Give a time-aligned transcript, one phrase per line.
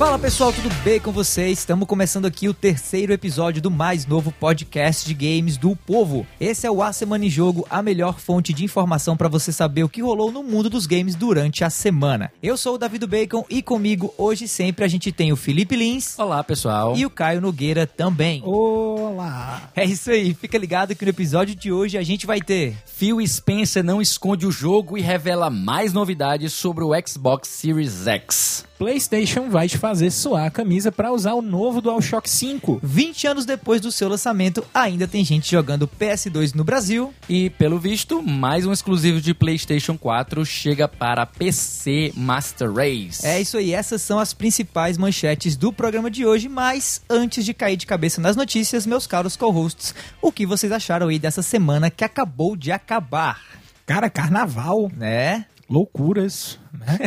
[0.00, 1.58] Fala pessoal, tudo bem com vocês?
[1.58, 6.26] Estamos começando aqui o terceiro episódio do mais novo podcast de games do povo.
[6.40, 9.84] Esse é o A Semana em Jogo, a melhor fonte de informação para você saber
[9.84, 12.32] o que rolou no mundo dos games durante a semana.
[12.42, 16.18] Eu sou o Davido Bacon e comigo hoje sempre a gente tem o Felipe Lins.
[16.18, 16.96] Olá pessoal.
[16.96, 18.40] E o Caio Nogueira também.
[18.42, 19.70] Olá!
[19.76, 22.74] É isso aí, fica ligado que no episódio de hoje a gente vai ter.
[22.86, 28.69] Phil Spencer não esconde o jogo e revela mais novidades sobre o Xbox Series X.
[28.80, 32.80] PlayStation vai te fazer suar a camisa para usar o novo DualShock 5.
[32.82, 37.12] 20 anos depois do seu lançamento, ainda tem gente jogando PS2 no Brasil.
[37.28, 43.20] E, pelo visto, mais um exclusivo de PlayStation 4 chega para PC Master Race.
[43.22, 46.48] É isso aí, essas são as principais manchetes do programa de hoje.
[46.48, 51.08] Mas antes de cair de cabeça nas notícias, meus caros co-hosts, o que vocês acharam
[51.08, 53.42] aí dessa semana que acabou de acabar?
[53.84, 55.44] Cara, carnaval, Né?
[55.70, 56.98] loucuras, né?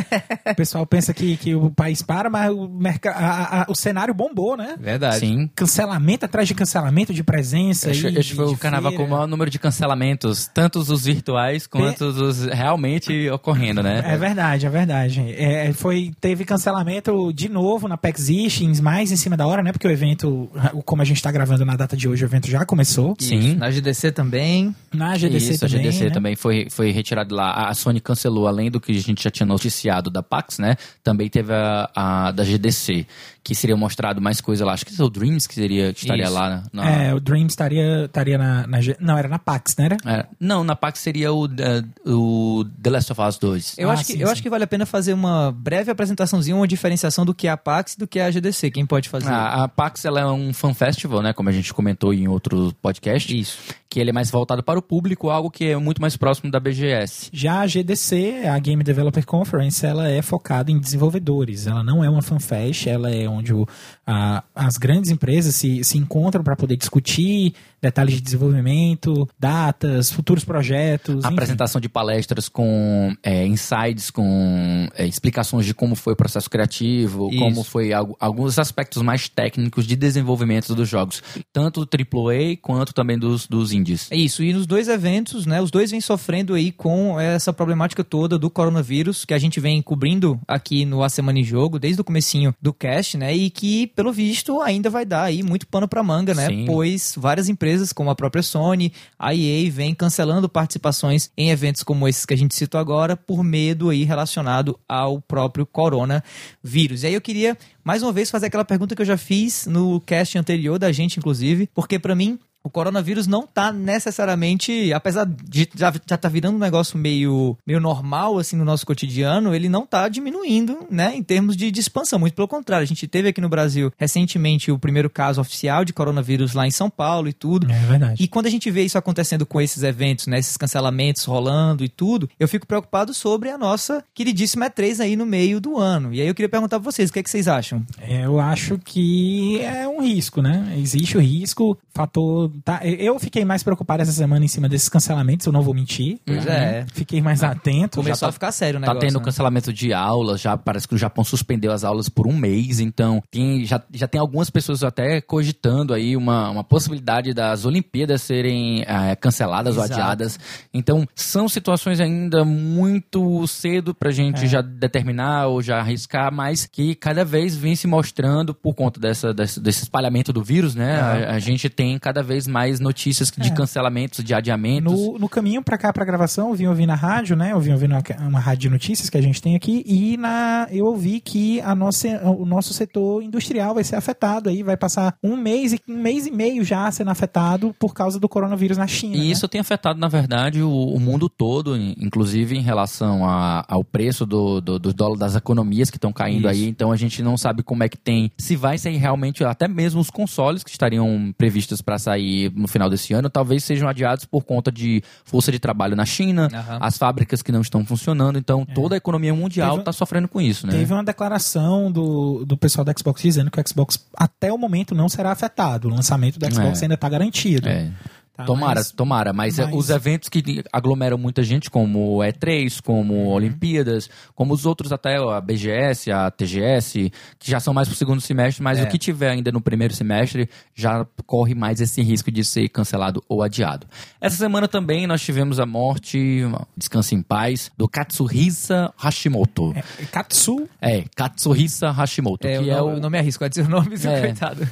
[0.52, 2.70] o pessoal pensa que, que o país para, mas o,
[3.08, 4.76] a- a- o cenário bombou, né?
[4.80, 5.20] Verdade.
[5.20, 5.50] Sim.
[5.56, 7.92] Cancelamento atrás de cancelamento de presença.
[7.92, 9.04] Esse, aí, esse foi o carnaval feira.
[9.04, 14.02] com o maior número de cancelamentos, tanto os virtuais quanto os realmente ocorrendo, né?
[14.06, 15.22] É verdade, é verdade.
[15.38, 17.98] É, foi, teve cancelamento de novo na
[18.30, 19.72] East, mais em cima da hora, né?
[19.72, 20.50] Porque o evento,
[20.86, 23.16] como a gente tá gravando na data de hoje, o evento já começou.
[23.20, 23.56] Sim.
[23.56, 24.76] Na GDC também.
[24.94, 26.10] Na GDC Isso, também, a GDC né?
[26.12, 27.68] também foi, foi retirado lá.
[27.70, 30.76] A Sony cancelou, além do que a gente já tinha noticiado da PAX, né?
[31.04, 33.08] Também teve a, a da GDC,
[33.44, 34.74] que seria mostrado mais coisa lá.
[34.74, 36.34] Acho que é o Dreams que, seria, que estaria Isso.
[36.34, 36.64] lá.
[36.72, 39.86] Na, É, o Dream estaria, estaria na, na Não, era na PAX, né?
[39.86, 39.98] Era?
[40.06, 43.76] É, não, na PAX seria o, eh, o The Last of Us 2.
[43.78, 44.34] Eu, Ah, acho, que, sim, eu sim.
[44.34, 47.58] acho que vale a pena fazer uma breve apresentaçãozinha, uma diferenciação do que é a
[47.58, 48.72] PAX e do que é a GDC.
[48.72, 49.28] Quem pode fazer?
[49.30, 51.34] A, a PAX ela é um fan festival, né?
[51.34, 53.38] Como a gente comentou em outro podcast.
[53.38, 53.58] Isso.
[53.90, 56.60] Que ele é mais voltado para o público, algo que é muito mais próximo da
[56.60, 57.30] BGS.
[57.32, 61.68] Já a GDC, a Game Developer Conference, ela é focada em desenvolvedores.
[61.68, 63.68] Ela não é uma fanfest, ela é onde o-
[64.06, 70.44] a- as grandes empresas se, se encontram para poder discutir detalhes de desenvolvimento, datas, futuros
[70.46, 71.16] projetos.
[71.24, 71.34] enfim.
[71.34, 77.30] Apresentação de palestras com é, insights, com é, explicações de como foi o processo criativo,
[77.30, 77.40] Isso.
[77.40, 81.22] como foi algu- alguns aspectos mais técnicos de desenvolvimento dos jogos,
[81.52, 84.08] tanto do AAA quanto também dos, dos indies.
[84.12, 88.04] É isso, e nos dois eventos, né, os dois vêm sofrendo aí com essa problemática
[88.04, 92.00] toda do coronavírus, que a gente vem cobrindo aqui no A Semana em Jogo, desde
[92.00, 95.88] o comecinho do cast, né, e que, pelo visto, ainda vai dar aí muito pano
[95.88, 96.64] pra manga, né, Sim.
[96.66, 102.08] pois várias empresas, como a própria Sony, a EA, vem cancelando participações em eventos como
[102.08, 107.04] esses que a gente citou agora, por medo aí relacionado ao próprio coronavírus.
[107.04, 110.00] E aí eu queria, mais uma vez, fazer aquela pergunta que eu já fiz no
[110.02, 115.68] cast anterior da gente, inclusive, porque pra mim o coronavírus não tá necessariamente, apesar de
[115.76, 119.86] já, já tá virando um negócio meio, meio normal, assim, no nosso cotidiano, ele não
[119.86, 122.18] tá diminuindo, né, em termos de, de expansão.
[122.18, 125.92] Muito pelo contrário, a gente teve aqui no Brasil, recentemente, o primeiro caso oficial de
[125.92, 127.70] coronavírus lá em São Paulo e tudo.
[127.70, 128.24] É verdade.
[128.24, 131.90] E quando a gente vê isso acontecendo com esses eventos, né, esses cancelamentos rolando e
[131.90, 136.14] tudo, eu fico preocupado sobre a nossa queridíssima E3 aí no meio do ano.
[136.14, 137.86] E aí eu queria perguntar pra vocês, o que, é que vocês acham?
[138.08, 140.76] Eu acho que é um risco, né?
[140.78, 142.53] Existe o risco, fator.
[142.64, 146.20] Tá, eu fiquei mais preocupado essa semana em cima desses cancelamentos, eu não vou mentir.
[146.26, 146.80] Pois né?
[146.80, 146.86] é.
[146.94, 147.98] Fiquei mais atento.
[147.98, 149.26] Começou tá- a ficar sério o Tá tendo né?
[149.26, 153.22] cancelamento de aulas, já parece que o Japão suspendeu as aulas por um mês, então
[153.32, 158.84] tem, já, já tem algumas pessoas até cogitando aí uma, uma possibilidade das Olimpíadas serem
[158.88, 160.00] eh, canceladas ou Exato.
[160.02, 160.40] adiadas.
[160.74, 164.48] Então, são situações ainda muito cedo pra gente É.
[164.48, 169.34] já determinar ou já arriscar, mas que cada vez vem se mostrando por conta dessa,
[169.34, 171.00] desse, desse espalhamento do vírus, né?
[171.00, 173.54] A, a gente tem cada vez mais notícias de É.
[173.54, 174.94] cancelamentos, de adiamentos.
[174.94, 177.52] No, no caminho pra cá, pra gravação, eu vim ouvir na rádio, né?
[177.52, 180.68] Eu vim ouvir uma, uma rádio de notícias que a gente tem aqui e na,
[180.72, 185.16] eu ouvi que a nossa, o nosso setor industrial vai ser afetado aí, vai passar
[185.24, 188.88] um mês e um mês e meio já sendo afetado por causa do coronavírus na
[188.88, 189.16] China.
[189.16, 189.26] E né?
[189.26, 193.84] isso tem afetado, na verdade, o, o mundo todo, in- inclusive em relação a- ao
[193.84, 196.64] preço do, do, do dólar das economias que estão caindo Isso.
[196.64, 196.68] aí.
[196.68, 200.00] Então a gente não sabe como é que tem, se vai sair realmente, até mesmo
[200.02, 204.44] os consoles que estariam previstos para sair no final desse ano, talvez sejam adiados por
[204.44, 206.78] conta de força de trabalho na China, Aham.
[206.82, 208.38] as fábricas que não estão funcionando.
[208.38, 210.74] Então toda a economia mundial está sofrendo com isso, né?
[210.74, 214.94] Teve uma declaração do, do pessoal da Xbox dizendo que o Xbox até o momento
[214.96, 215.88] não será afetado.
[215.88, 216.86] O lançamento do Xbox É.
[216.86, 217.68] ainda está garantido.
[217.68, 217.90] É.
[218.36, 219.32] Tá, tomara, mas- tomara.
[219.34, 223.28] Mas, eh, mas- os eventos que aglomeram muita gente, como o E3, como Uhum.
[223.28, 228.20] Olimpíadas, como os outros até a BGS, a TGS, que já são mais pro segundo
[228.22, 228.84] semestre, mas É.
[228.84, 233.24] o que tiver ainda no primeiro semestre já corre mais esse risco de ser cancelado
[233.30, 233.86] ou adiado.
[234.20, 236.42] Essa semana também nós tivemos a morte,
[236.76, 239.74] descanse em paz, do Katsuhisa Hashimoto.
[239.76, 240.68] É, Katsu.
[240.82, 243.66] É, Katsuhisa Hashimoto, É, que eu, é não, o eu não me arrisco a dizer
[243.66, 244.22] o nome É.
[244.22, 244.68] coitado.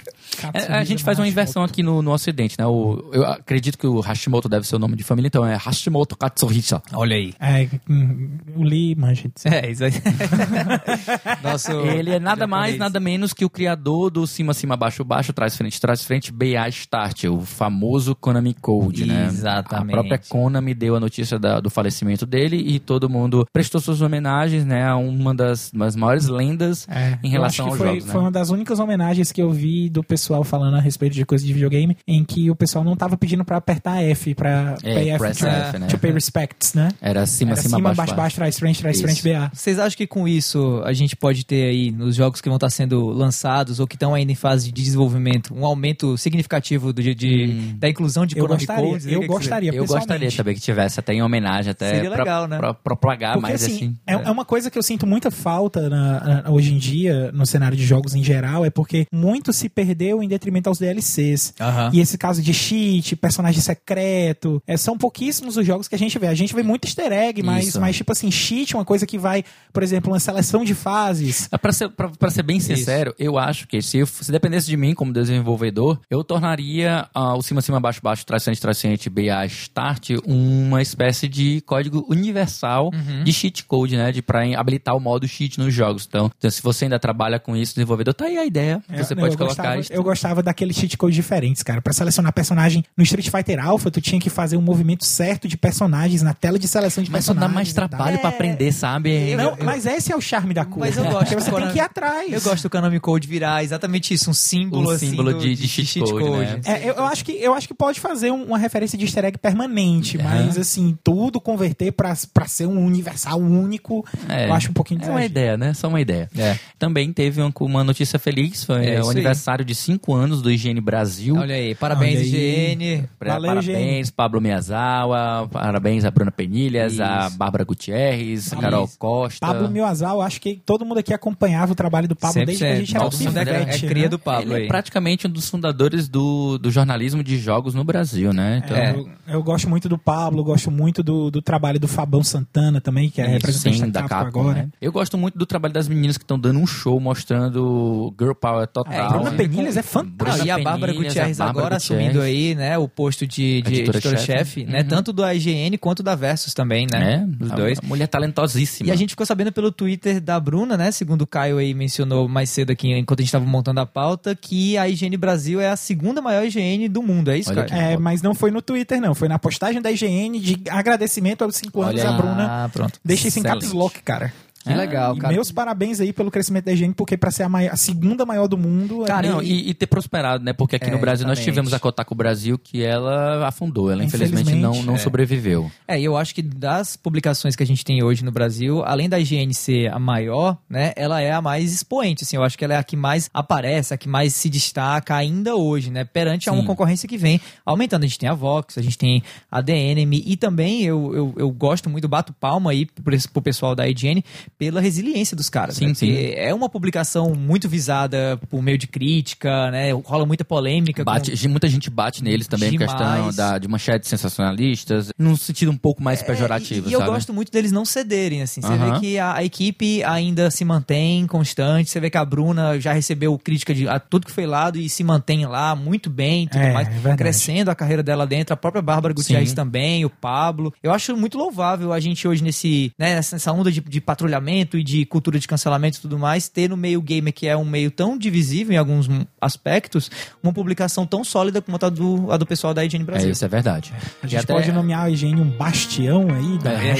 [0.53, 2.65] É, a gente faz uma inversão aqui no, no ocidente, né?
[2.65, 6.15] O, eu acredito que o Hashimoto deve ser o nome de família, então é Hashimoto
[6.17, 6.81] Katsuhisa.
[6.93, 7.33] Olha aí.
[7.39, 9.31] É, hum, o Lee disso.
[9.45, 9.91] É, isso aí.
[11.43, 12.79] Nosso Ele é nada mais, japonês.
[12.79, 16.67] nada menos que o criador do cima, cima, baixo, baixo, trás, frente, trás, frente, BA
[16.69, 19.25] Start, o famoso Konami Code, né?
[19.27, 19.89] Exatamente.
[19.89, 24.01] A própria Konami deu a notícia da- do falecimento dele e todo mundo prestou suas
[24.01, 24.85] homenagens, né?
[24.87, 28.11] A uma das, das maiores lendas É, em relação aos foi, jogos, né?
[28.11, 31.45] foi uma das únicas homenagens que eu vi do pessoal falando a respeito de coisa
[31.45, 35.09] de videogame, em que o pessoal não tava pedindo pra apertar F, pra É, pay
[35.11, 35.87] F, to, F, né?
[35.87, 36.89] to pay respects, né?
[37.01, 39.05] Era cima, Era cima, cima, baixo, baixo, baixo, trás, frente, trás, Isso.
[39.05, 39.51] frente, BA.
[39.53, 42.69] Vocês acham que com isso a gente pode ter aí, nos jogos que vão estar
[42.69, 47.13] sendo lançados ou que estão ainda em fase de desenvolvimento, um aumento significativo do, de,
[47.15, 49.05] de- da inclusão de Eu gostaria, Codes?
[49.07, 52.57] eu gostaria, Eu gostaria também que tivesse até em homenagem, até Seria pra, legal, né?
[52.57, 53.95] pra propagar Porque mais assim, assim.
[54.07, 57.45] é, é uma coisa que eu sinto muita falta na- na- hoje em dia, no
[57.45, 61.53] cenário de jogos em geral, é porque muito se perdeu em detrimento aos DLCs.
[61.93, 66.17] E esse caso de cheat, personagem secreto, é, são pouquíssimos os jogos que a gente
[66.19, 66.27] vê.
[66.27, 67.79] A gente vê muito easter egg, mas, Isso.
[67.81, 71.47] mas tipo assim, cheat é uma coisa que vai, por exemplo, uma seleção de fases.
[71.51, 74.75] Ah, Pra ser, pra, pra ser bem sincero, eu acho que se, se dependesse de
[74.75, 80.09] mim como desenvolvedor, eu tornaria ah, o cima, cima, baixo, baixo, trás, frente, BA, start,
[80.25, 83.23] uma espécie de código universal Uhum.
[83.23, 84.11] de cheat code, né?
[84.11, 86.05] De pra habilitar o modo cheat nos jogos.
[86.07, 88.83] Então, então, se você ainda trabalha com isso, desenvolvedor, tá aí a ideia.
[88.89, 89.93] Você Eu- pode eu colocar gostava, isso.
[89.93, 91.81] Eu gostava daqueles cheat codes diferentes, cara.
[91.81, 95.57] Pra selecionar personagem no Street Fighter Alpha, tu tinha que fazer um movimento certo de
[95.57, 97.73] personagens na tela de seleção de Mas só dá personagens.
[97.73, 99.35] mais trabalho pra aprender, sabe?
[99.35, 101.01] Não, mas esse é o charme da coisa.
[101.01, 102.31] Mas eu gosto Porque você tem que ir atrás.
[102.33, 105.55] Eu gosto do Konami Code virar exatamente isso, um símbolo, Um assim, símbolo do- de-
[105.55, 106.61] de cheat code, né?
[106.65, 109.25] É, eu, eu acho que, eu acho que pode fazer um- uma referência de easter
[109.25, 114.47] egg permanente, mas assim, tudo converter pra, pra ser um universal único, É.
[114.47, 115.73] eu acho um pouquinho É uma ideia, né?
[115.73, 116.29] Só uma ideia.
[116.37, 116.57] É.
[116.79, 119.15] Também teve uma, uma notícia feliz, foi É, o isso aí.
[119.15, 121.35] aniversário de 5 anos do Higiene Brasil.
[121.35, 122.71] Olha aí, parabéns, Olha aí.
[122.73, 123.09] IGN.
[123.19, 127.37] Valeu, parabéns, Pablo Miyazawa, parabéns a Bruna Penilhas, a Isso.
[127.37, 128.89] Bárbara Gutierrez, a Carol.
[128.97, 129.45] Costa.
[129.45, 132.75] Pablo Miazal, acho que todo mundo aqui acompanhava o trabalho do Pablo desde que a
[132.75, 134.09] gente era Todo mundo é, pivete, é cria né?
[134.09, 134.65] do Pablo Ele aí.
[134.65, 138.61] é praticamente um dos fundadores do, do jornalismo de jogos no Brasil, né?
[138.63, 142.23] Então, É, eu, eu gosto muito do Pablo, gosto muito do, do trabalho do Fabão
[142.23, 144.53] Santana também, que é Isso, representante sim, da da Capcom agora.
[144.63, 144.69] né?
[144.81, 148.67] Eu gosto muito do trabalho das meninas que estão dando um show mostrando Girl Power
[148.67, 148.93] total.
[148.93, 149.37] É, Bruna né?
[149.37, 150.45] Penilhas é fantástica.
[150.45, 152.07] e a Bárbara Penilhas, Gutierrez a Bárbara agora Gutierrez.
[152.09, 154.07] assumindo aí, né, o posto de, de Editora-chefe.
[154.09, 154.85] editora-chefe, né, Uhum.
[154.87, 157.79] tanto do IGN quanto da Versus também, né, É, os dois.
[157.83, 158.89] a mulher talentosíssima.
[158.89, 160.91] E a gente ficou sabendo pelo Twitter da Bruna, né?
[160.91, 164.35] Segundo o Caio aí mencionou mais cedo aqui, enquanto a gente estava montando a pauta,
[164.35, 167.31] que a IGN Brasil é a segunda maior IGN do mundo.
[167.31, 167.81] É isso, Olha Caio?
[167.81, 169.15] É, mas não foi no Twitter, não.
[169.15, 172.47] Foi na postagem da IGN de agradecimento aos cinco anos Olha, a Bruna.
[172.65, 172.99] Ah, pronto.
[173.03, 174.31] Deixa isso em caps lock, cara.
[174.63, 175.33] Que legal, e cara.
[175.33, 178.47] meus parabéns aí pelo crescimento da IGN, porque pra ser a, maior- a segunda maior
[178.47, 179.03] do mundo...
[179.05, 180.53] Cara, é não, e, e ter prosperado, né?
[180.53, 181.53] Porque aqui É, no Brasil nós exatamente.
[181.55, 183.91] tivemos a Kotaku Brasil que ela afundou.
[183.91, 184.97] Ela infelizmente, Infelizmente, não, não é.
[184.97, 185.71] sobreviveu.
[185.87, 189.09] É, e eu acho que das publicações que a gente tem hoje no Brasil, além
[189.09, 192.63] da IGN ser a maior, né, ela é a mais expoente, assim, eu acho que
[192.63, 196.49] ela é a que mais aparece, a que mais se destaca ainda hoje, né, perante
[196.49, 196.67] a uma Sim.
[196.67, 198.03] concorrência que vem aumentando.
[198.03, 201.49] A gente tem a Vox, a gente tem a DNM e também eu, eu, eu
[201.51, 204.23] gosto muito, bato palma aí pro, pro pessoal da IGN
[204.61, 206.15] pela resiliência dos caras, Sim, né, sim.
[206.35, 211.03] é uma publicação muito visada por meio de crítica, né, rola muita polêmica.
[211.03, 212.91] com- Bate, Muita gente bate neles também, Demais.
[212.91, 217.03] questão da, de manchetes sensacionalistas, num sentido um pouco mais pejorativo, É, e, e eu
[217.03, 218.61] gosto muito deles não cederem, assim.
[218.61, 221.89] Você vê que a, a equipe ainda se mantém constante.
[221.89, 224.87] Você vê que a Bruna já recebeu crítica de a tudo que foi lado e
[224.87, 228.53] se mantém lá muito bem, tudo É, mais, é crescendo a carreira dela dentro.
[228.53, 229.55] A própria Bárbara Gutierrez Sim.
[229.55, 230.71] também, o Pablo.
[230.83, 234.50] Eu acho muito louvável a gente hoje nesse, né, nessa nessa onda de, de patrulhamento
[234.77, 237.63] e de cultura de cancelamento e tudo mais, ter no meio gamer que é um
[237.65, 239.07] meio tão divisível em alguns
[239.39, 240.09] aspectos,
[240.43, 243.31] uma publicação tão sólida como a do, a do pessoal da IGN É, Brasil.
[243.31, 243.93] isso é verdade.
[244.21, 246.71] A gente até- pode nomear a IGN um bastião aí da...
[246.73, 246.95] É,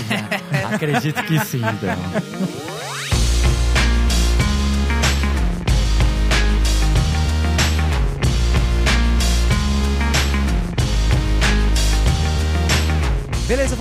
[0.74, 2.81] Acredito que sim, então.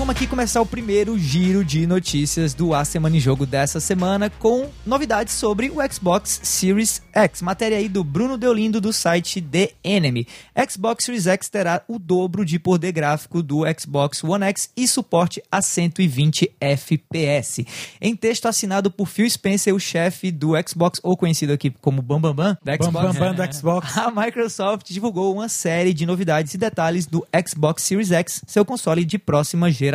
[0.01, 4.31] Vamos aqui começar o primeiro giro de notícias do A Semana em Jogo dessa semana
[4.31, 7.43] com novidades sobre o Xbox Series X.
[7.43, 10.27] Matéria aí do Bruno Deolindo do site The Enemy.
[10.67, 15.43] Xbox Series X terá o dobro de poder gráfico do Xbox One X e suporte
[15.53, 17.67] a 120 FPS.
[18.01, 22.35] Em texto assinado por Phil Spencer, o chefe do Xbox, ou conhecido aqui como Bambambam
[22.35, 23.99] Bam Bam, da Bam, Xbox, bam, bam do Xbox.
[23.99, 29.05] a Microsoft divulgou uma série de novidades e detalhes do Xbox Series X, seu console
[29.05, 29.90] de próxima geração.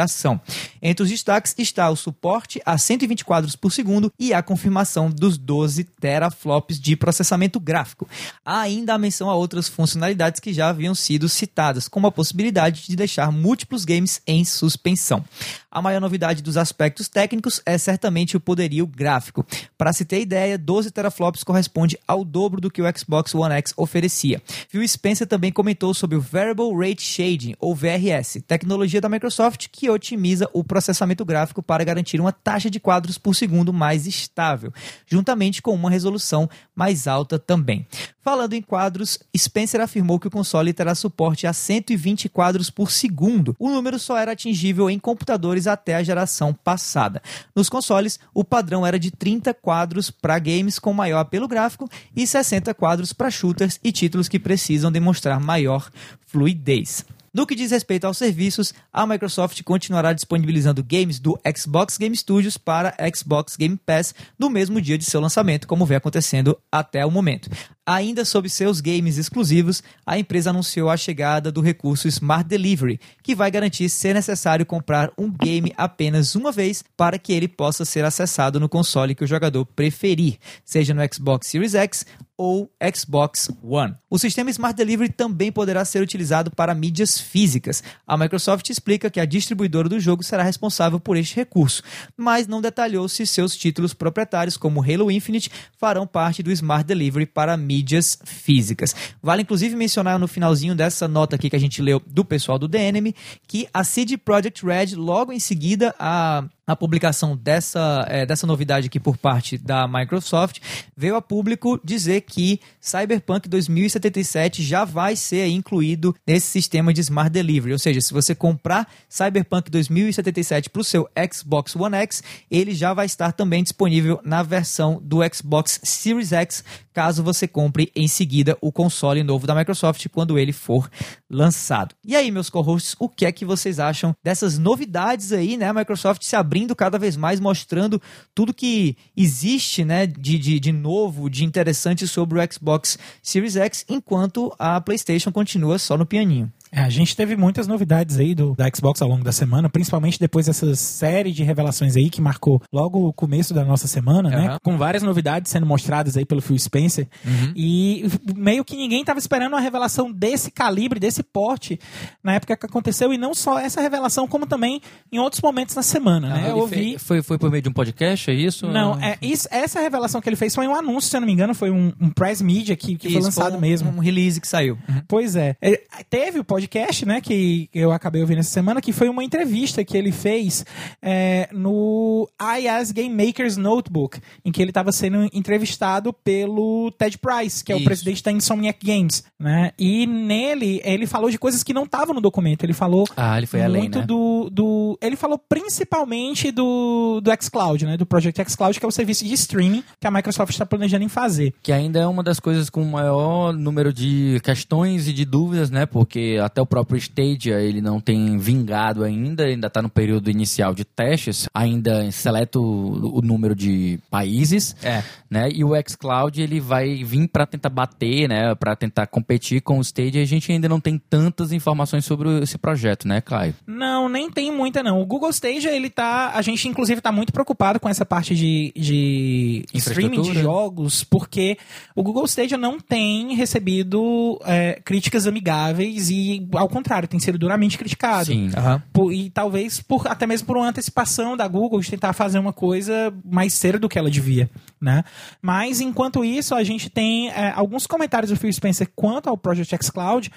[0.81, 5.37] Entre os destaques está o suporte a 120 quadros por segundo e a confirmação dos
[5.37, 8.07] 12 teraflops de processamento gráfico.
[8.43, 12.85] Há ainda a menção a outras funcionalidades que já haviam sido citadas, como a possibilidade
[12.87, 15.23] de deixar múltiplos games em suspensão.
[15.71, 19.45] A maior novidade dos aspectos técnicos é certamente o poderio gráfico.
[19.77, 23.73] Para se ter ideia, 12 teraflops corresponde ao dobro do que o Xbox One X
[23.75, 24.41] oferecia.
[24.69, 29.84] Phil Spencer também comentou sobre o Variable Rate Shading, ou VRS, tecnologia da Microsoft que
[29.89, 34.73] otimiza o processamento gráfico para garantir uma taxa de quadros por segundo mais estável,
[35.05, 37.87] juntamente com uma resolução mais alta também.
[38.25, 43.55] Falando em quadros, Spencer afirmou que o console terá suporte a 120 quadros por segundo.
[43.59, 47.21] O número só era atingível em computadores até a geração passada.
[47.55, 52.25] Nos consoles, o padrão era de 30 quadros para games com maior apelo gráfico e
[52.25, 55.91] 60 quadros para shooters e títulos que precisam demonstrar maior
[56.25, 57.05] fluidez.
[57.35, 62.55] No que diz respeito aos serviços, a Microsoft continuará disponibilizando games do Xbox Game Studios
[62.55, 67.11] para Xbox Game Pass no mesmo dia de seu lançamento, como vem acontecendo até o
[67.11, 67.49] momento.
[67.87, 73.35] Ainda sob seus games exclusivos, a empresa anunciou a chegada do recurso Smart Delivery, que
[73.35, 78.03] vai garantir ser necessário comprar um game apenas uma vez para que ele possa ser
[78.03, 83.95] acessado no console que o jogador preferir, seja no Xbox Series X ou Xbox One.
[84.09, 87.83] O sistema Smart Delivery também poderá ser utilizado para mídias físicas.
[88.05, 91.83] A Microsoft explica que a distribuidora do jogo será responsável por este recurso,
[92.17, 97.25] mas não detalhou se seus títulos proprietários, como Halo Infinite, farão parte do Smart Delivery
[97.25, 97.74] para mídias
[98.23, 98.95] físicas.
[99.21, 102.75] Vale inclusive mencionar no finalzinho dessa nota aqui que a gente leu do pessoal do
[102.75, 103.15] Enemy
[103.47, 108.87] que a CD Projekt Red, logo em seguida a a publicação dessa, é, dessa novidade
[108.87, 110.59] aqui por parte da Microsoft,
[110.95, 117.29] veio a público dizer que Cyberpunk 2077 já vai ser incluído nesse sistema de Smart
[117.29, 117.73] Delivery.
[117.73, 122.93] Ou seja, se você comprar Cyberpunk 2077 para o seu Xbox One X, ele já
[122.93, 128.57] vai estar também disponível na versão do Xbox Series X, caso você compre em seguida
[128.61, 130.89] o console novo da Microsoft quando ele for
[131.29, 131.93] lançado.
[132.03, 135.67] E aí, meus co-hosts, o que é que vocês acham dessas novidades aí, né?
[135.67, 138.01] A Microsoft se abrindo cada vez mais, mostrando
[138.33, 143.85] tudo que existe, né, de, de, de novo, de interessante sobre o Xbox Series X,
[143.89, 146.49] enquanto a PlayStation continua só no pianinho.
[146.75, 150.19] É, a gente teve muitas novidades aí do, da Xbox ao longo da semana, principalmente
[150.19, 154.47] depois dessa série de revelações aí que marcou logo o começo da nossa semana, né?
[154.47, 154.59] Aham.
[154.61, 157.07] Com várias novidades sendo mostradas aí pelo Phil Spencer.
[157.55, 158.05] E
[158.35, 161.79] meio que ninguém estava esperando uma revelação desse calibre, desse porte,
[162.23, 163.13] na época que aconteceu.
[163.13, 166.41] E não só essa revelação, como também em outros momentos na semana, né?
[166.47, 166.75] Eu Ele ouvi.
[166.93, 168.67] fe- Foi, foi por meio de um podcast, é isso?
[168.67, 171.33] Não, é, isso, essa revelação que ele fez foi um anúncio, se eu não me
[171.33, 173.89] engano, foi um, um press media que, que foi Isso, lançado um, mesmo.
[173.91, 174.77] Um release que saiu.
[175.07, 175.55] Pois é.
[175.61, 176.64] É, Teve o podcast,
[177.05, 180.65] né, que eu acabei ouvindo essa semana, que foi uma entrevista que ele fez
[181.01, 187.63] é, no IAS Game Maker's Notebook, em que ele estava sendo entrevistado pelo Ted Price,
[187.63, 187.85] que é o Isso.
[187.85, 189.71] presidente da Insomniac Games, né?
[189.77, 192.63] E nele, ele falou de coisas que não estavam no documento.
[192.63, 194.05] Ele falou Ah, ele foi além, muito né?
[194.05, 194.97] do, do.
[195.01, 197.97] Ele falou principalmente do, do xCloud, né?
[197.97, 201.09] Do Project xCloud, que é o serviço de streaming que a Microsoft está planejando em
[201.09, 201.53] fazer.
[201.61, 205.85] Que ainda é uma das coisas com maior número de questões e de dúvidas, né?
[205.85, 210.73] Porque até o próprio Stadia ele não tem vingado ainda, ainda está no período inicial
[210.73, 215.03] de testes, ainda seleto o, número de países, É.
[215.29, 215.49] né?
[215.51, 218.53] E o xCloud ele vai vir para tentar bater, né?
[218.55, 220.21] Para tentar competir com o Stadia.
[220.21, 223.55] A gente ainda não tem tantas informações sobre esse projeto, né, Caio?
[223.65, 225.01] Não, nem tem muita não.
[225.01, 228.71] O Google Stadia, ele tá, a gente inclusive tá muito preocupado com essa parte de,
[228.75, 231.57] de streaming de jogos, porque
[231.95, 237.77] o Google Stadia não tem recebido é, críticas amigáveis e ao contrário, tem sido duramente
[237.77, 238.25] criticado.
[238.25, 238.49] Sim.
[238.55, 238.81] Aham.
[238.93, 242.53] Por- e talvez por, até mesmo por uma antecipação da Google de tentar fazer uma
[242.53, 244.49] coisa mais cedo do que ela devia,
[244.81, 245.03] né?
[245.41, 249.75] Mas enquanto isso, a gente tem é, alguns comentários do Phil Spencer quanto ao Project
[249.85, 250.31] xCloud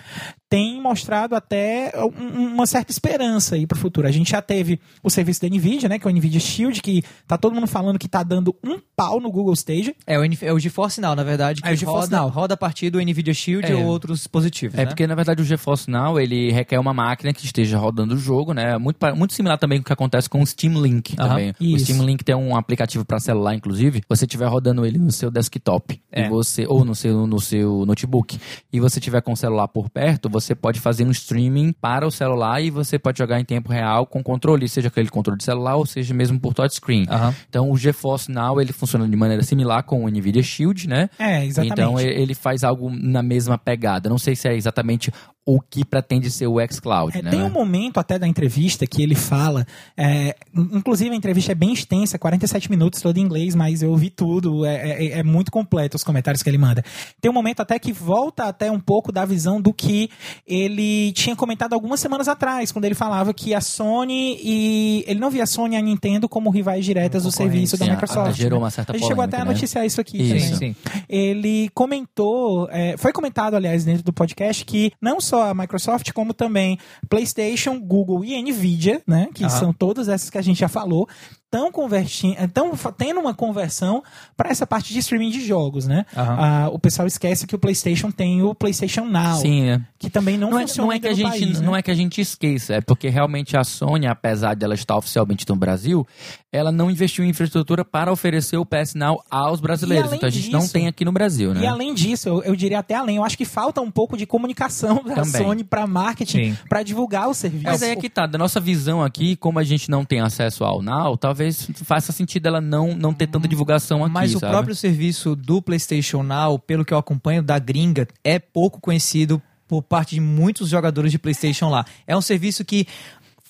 [0.48, 4.06] tem mostrado até um- uma certa esperança aí pro futuro.
[4.08, 7.02] A gente já teve o serviço da Nvidia, né, que é o Nvidia Shield, que
[7.26, 9.94] tá todo mundo falando que tá dando um pau no Google Stadia.
[10.06, 12.28] É o, é o GeForce Now, na verdade, que É o GeForce roda, Now.
[12.30, 13.74] roda a partir do NVIDIA Shield É.
[13.74, 14.86] ou outros dispositivos, É né?
[14.86, 15.88] porque, na verdade, o GeForce
[16.21, 18.76] Ele requer uma máquina que esteja rodando o jogo, né?
[18.78, 21.50] Muito, muito similar também com o que acontece com o Steam Link Aham, também.
[21.61, 21.87] O isso.
[21.87, 24.02] Steam Link tem um aplicativo para celular, inclusive.
[24.09, 26.26] Você estiver rodando ele no seu desktop É.
[26.26, 28.38] e você ou no seu, no seu notebook
[28.73, 32.11] e você tiver com o celular por perto, você pode fazer um streaming para o
[32.11, 35.76] celular e você pode jogar em tempo real com controle, seja aquele controle de celular
[35.76, 37.07] ou seja mesmo por touchscreen.
[37.09, 37.35] Aham.
[37.49, 41.09] Então o GeForce Now ele funciona de maneira similar com o Nvidia Shield, né?
[41.18, 41.73] É, exatamente.
[41.73, 44.09] Então ele faz algo na mesma pegada.
[44.09, 45.12] Não sei se é exatamente
[45.50, 47.30] o que pretende ser o xCloud, É, né?
[47.30, 51.54] Tem um momento até da entrevista que ele fala, é, in- inclusive a entrevista é
[51.54, 55.50] bem extensa, 47 minutos, todo em inglês, mas eu ouvi tudo, é, é- é muito
[55.50, 56.84] completo os comentários que ele manda.
[57.18, 60.10] Tem um momento até que volta até um pouco da visão do que
[60.46, 65.04] ele tinha comentado algumas semanas atrás, quando ele falava que a Sony e...
[65.06, 67.92] Ele não via a Sony e a Nintendo como rivais diretas do serviço da Sim,
[67.92, 68.36] Microsoft.
[68.36, 68.64] gerou né?
[68.64, 69.52] uma certa A gente chegou até a né?
[69.52, 70.50] noticiar isso aqui Isso.
[70.52, 70.74] também.
[70.74, 71.02] Sim, sim.
[71.08, 76.33] Ele comentou, é, foi comentado, aliás, dentro do podcast, que não só a Microsoft, como
[76.35, 76.78] também
[77.09, 81.09] PlayStation, Google e Nvidia, né, que são todas essas que a gente já falou,
[81.50, 84.02] estão convertindo, estão tendo uma conversão
[84.36, 86.04] para essa parte de streaming de jogos, né?
[86.14, 86.36] Aham.
[86.38, 89.82] Ah, o pessoal esquece que o PlayStation tem o PlayStation Now, Sim, né?
[89.98, 91.66] que também não, Não é, funciona não é que a gente país, né?
[91.66, 94.96] não é que a gente esqueça, é porque realmente a Sony, apesar de ela estar
[94.96, 96.06] oficialmente no Brasil,
[96.52, 100.12] ela não investiu em infraestrutura para oferecer o PS Now aos brasileiros.
[100.12, 101.62] Então a gente não disso- tem aqui no Brasil, né?
[101.62, 104.26] E além disso, eu, eu diria até além, eu acho que falta um pouco de
[104.26, 105.42] comunicação da Também.
[105.42, 107.64] Sony para marketing, para divulgar o serviço.
[107.64, 110.62] Mas aí é que tá, da nossa visão aqui, como a gente não tem acesso
[110.64, 111.38] ao Now, talvez
[111.85, 114.52] faça sentido ela não, não ter tanta divulgação aqui, Mas o sabe?
[114.52, 119.83] próprio serviço do PlayStation Now, pelo que eu acompanho da gringa, é pouco conhecido por
[119.83, 121.85] parte de muitos jogadores de PlayStation lá.
[122.07, 122.87] É um serviço que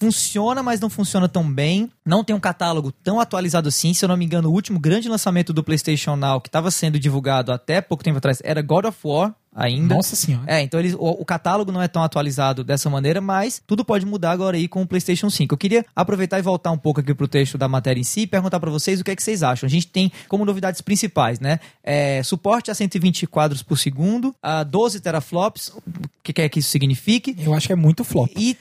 [0.01, 1.91] funciona, mas não funciona tão bem.
[2.05, 3.93] Não tem um catálogo tão atualizado assim.
[3.93, 6.99] Se eu não me engano, o último grande lançamento do PlayStation Now que estava sendo
[6.99, 9.97] divulgado até pouco tempo atrás era God of War ainda.
[9.97, 10.45] Nossa senhora.
[10.47, 14.07] É, então eles, o, o catálogo não é tão atualizado dessa maneira, mas tudo pode
[14.07, 15.53] mudar agora aí com o PlayStation 5.
[15.53, 18.27] Eu queria aproveitar e voltar um pouco aqui pro texto da matéria em si e
[18.27, 19.67] perguntar pra vocês o que é que vocês acham.
[19.67, 21.59] A gente tem como novidades principais, né?
[21.83, 25.83] É, suporte a 120 quadros por segundo, a 12 teraflops, o
[26.23, 27.37] que quer que isso signifique.
[27.39, 28.31] Eu acho que é muito flop.
[28.37, 28.57] E,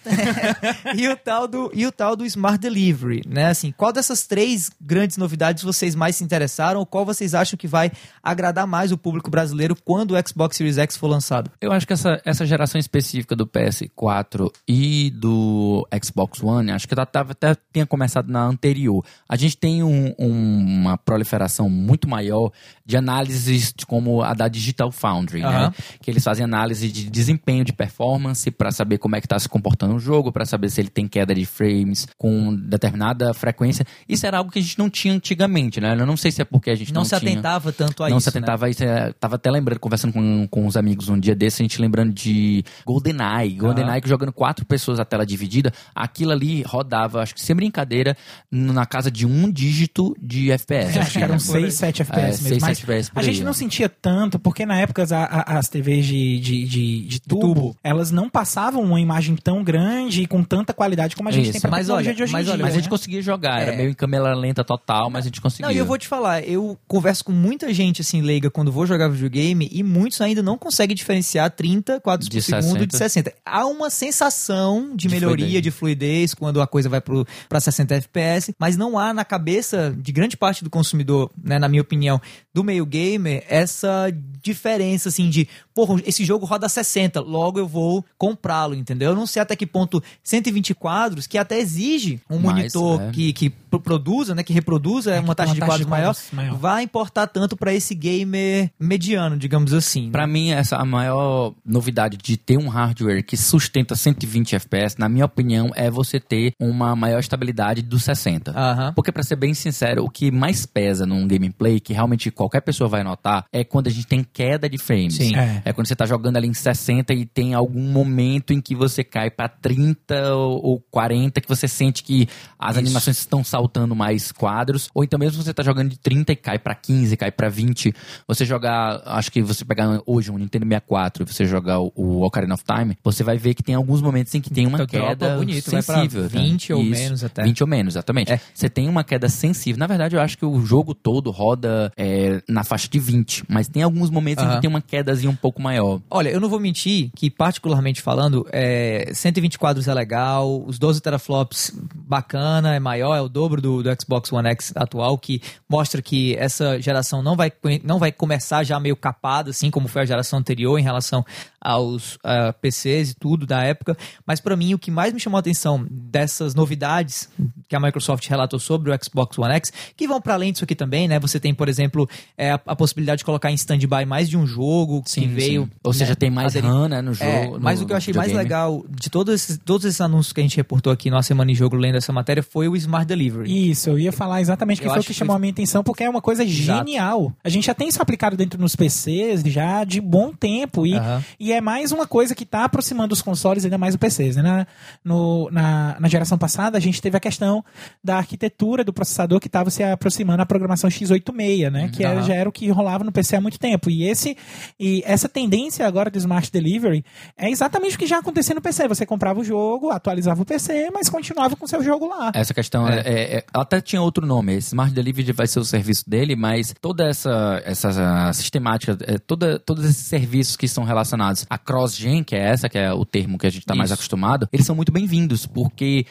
[0.98, 3.48] e, o tal do, e o tal do Smart Delivery, né?
[3.48, 7.68] Assim, qual dessas três grandes novidades vocês mais se interessaram ou qual vocês acham que
[7.68, 7.92] vai
[8.24, 11.50] agradar mais o público brasileiro quando o Xbox Series X for lançado?
[11.60, 16.94] Eu acho que essa, essa geração específica do PS4 e do Xbox One, acho que
[16.94, 19.04] ela tava, até tinha começado na anterior.
[19.28, 22.52] A gente tem um- um- uma proliferação muito maior
[22.86, 25.48] de análises de como a da Digital Foundry, né?
[25.48, 25.74] Aham.
[26.02, 29.50] Que eles fazem análise de desempenho de performance para saber como é que está se
[29.50, 33.86] comportando o jogo, para saber se ele tem queda de frames com determinada frequência.
[34.08, 35.96] Isso era algo que a gente não tinha antigamente, né?
[36.00, 38.10] Eu não sei se é porque a gente Não, não, se tinha atentava tanto a
[38.10, 38.30] não isso.
[38.30, 38.40] se né?
[38.40, 38.84] atentava a isso.
[38.84, 42.14] é, Tava até lembrando, conversando com, com uns amigos um dia desse, a gente lembrando
[42.14, 43.56] de GoldenEye.
[43.58, 48.16] GoldenEye que jogando quatro pessoas a tela dividida, aquilo ali rodava, acho que sem brincadeira,
[48.52, 51.00] na casa de um dígito de FPS.
[51.00, 52.48] Acho que eram assim, 6, 7 FPS É, mesmo.
[52.50, 53.46] 6, mas 7 FPS por a aí, gente né?
[53.46, 57.76] não sentia tanto, porque na época as, as TVs de, de, de, de tubo, tubo.
[57.84, 61.54] elas não passavam uma imagem tão grande e com tanta qualidade como a gente Isso.
[61.54, 62.66] tem pra Mas olha, de hoje mas em olha, dia.
[62.66, 62.90] Mas a gente né?
[62.90, 63.78] conseguia jogar, era É.
[63.78, 65.68] meio em câmera lenta total, mas a gente conseguia.
[65.68, 68.86] Não, e eu vou te falar, eu converso com muita gente assim, leiga, quando vou
[68.86, 72.88] jogar videogame, e muitos ainda não conseguem diferenciar 30 quadros De por segundo 60.
[72.88, 73.34] de 60.
[73.46, 75.64] Há uma sensação de, De melhoria, fluidez.
[75.64, 80.12] de fluidez, quando a coisa vai para 60 FPS, mas não há na cabeça de
[80.12, 82.20] grande parte do consumidor, né, na minha opinião,
[82.54, 88.04] do meio gamer, essa diferença assim de, porra, esse jogo roda 60, logo eu vou
[88.18, 89.12] comprá-lo, entendeu?
[89.12, 93.12] Eu não sei até que ponto 120 quadros, que até exige um Mais, monitor é.
[93.12, 95.68] que, que pro- produza, né, que reproduza É, uma que taxa tem de uma taxa
[95.68, 96.58] quadros de maior, quadros maior.
[96.58, 100.06] vai importar tanto pra esse gamer mediano, digamos assim.
[100.08, 100.12] né?
[100.12, 105.08] Pra mim, essa a maior novidade de ter um hardware que sustenta 120 FPS, na
[105.10, 108.52] minha opinião, é você ter uma maior estabilidade dos 60.
[108.52, 108.94] Aham.
[108.94, 112.90] Porque, pra ser bem sincero, o que mais pesa num gameplay, que realmente qualquer pessoa
[112.90, 115.16] vai notar, é quando a gente tem queda de frames.
[115.16, 115.36] Sim.
[115.36, 115.62] É.
[115.66, 119.04] É quando você tá jogando ali em 60 e tem algum momento em que você
[119.04, 122.28] cai pra 30 ou ou 40, que você sente que
[122.60, 122.80] as Isso.
[122.80, 124.90] animações estão saltando mais quadros.
[124.94, 127.94] Ou então mesmo você tá jogando de 30 e cai pra 15, cai pra 20.
[128.28, 132.54] Você jogar, acho que você pegar hoje um Nintendo 64 e você jogar o, Ocarina
[132.54, 135.36] of Time, você vai ver que tem alguns momentos em que tem uma Então, queda
[135.38, 136.24] bonito, sensível.
[136.24, 136.28] né?
[136.30, 137.44] 20 ou Isso, menos até.
[137.44, 138.32] 20 ou menos, exatamente.
[138.32, 138.40] É.
[138.54, 139.80] Você tem uma queda sensível.
[139.80, 143.68] Na verdade, eu acho que o jogo todo roda é, na faixa de 20, mas
[143.68, 144.56] tem alguns momentos em Aham.
[144.56, 146.00] que tem uma quedazinha um pouco maior.
[146.10, 151.02] Olha, eu não vou mentir, que, particularmente falando, é, 120 quadros é legal, os 12
[151.02, 156.02] teraflops bacana, é maior, é o dobro do, do Xbox One X atual, que mostra
[156.02, 157.52] que essa geração não vai,
[157.84, 161.26] não vai começar já meio capada, assim como foi a geração anterior em relação
[161.60, 163.98] aos uh, ah, PCs e tudo da época.
[164.26, 167.30] Mas para mim, o que mais me chamou a atenção dessas novidades
[167.68, 170.76] que a Microsoft relatou sobre o Xbox One X, que vão para além disso aqui
[170.76, 171.20] também, né?
[171.20, 174.46] Você tem, por exemplo, é, a, a, possibilidade de colocar em stand-by mais de um
[174.46, 175.64] jogo sim, que veio.
[175.64, 175.72] Sim.
[175.84, 177.30] Ou né, seja, tem mais RAM né, no jogo.
[177.30, 180.32] É, no, mas o que eu achei mais legal de todos esses, todos esses anúncios
[180.32, 183.06] que a gente reportou aqui na Semana em Jogo lendo essa matéria foi o Smart
[183.06, 183.72] Delivery.
[183.72, 185.38] Isso, eu ia falar exatamente que eu foi o que chamou foi...
[185.38, 186.88] a minha atenção, porque é uma coisa Exato.
[186.88, 187.34] genial.
[187.44, 190.86] A gente já tem isso aplicado dentro nos PCs já de bom tempo.
[190.86, 190.94] E,
[191.40, 194.38] e é mais uma coisa que está aproximando os consoles, ainda mais os PCs.
[194.38, 194.42] Né?
[194.42, 194.68] Na,
[195.04, 197.64] no, na, na geração passada, a gente teve a questão
[198.04, 201.90] da arquitetura do processador que estava se aproximando à programação x86, né?
[201.94, 203.90] Que era, já era o que rolava no PC há muito tempo.
[203.90, 204.36] E, esse,
[204.80, 207.06] e essa tendência agora do Smart Delivery
[207.38, 208.88] é exatamente o que já acontecia no PC.
[208.88, 212.32] Você comprava o jogo, atualizava o PC, mas continuava com o seu jogo lá.
[212.34, 213.00] Essa questão é.
[213.00, 214.56] É, é, até tinha outro nome.
[214.56, 219.60] Esse Smart Delivery vai ser o serviço dele, mas toda essa, essa sistemática, é, toda,
[219.60, 223.38] todos esses serviços que são relacionados a cross-gen, que é essa, que é o termo
[223.38, 226.06] que a gente está mais acostumado, eles são muito bem-vindos, porque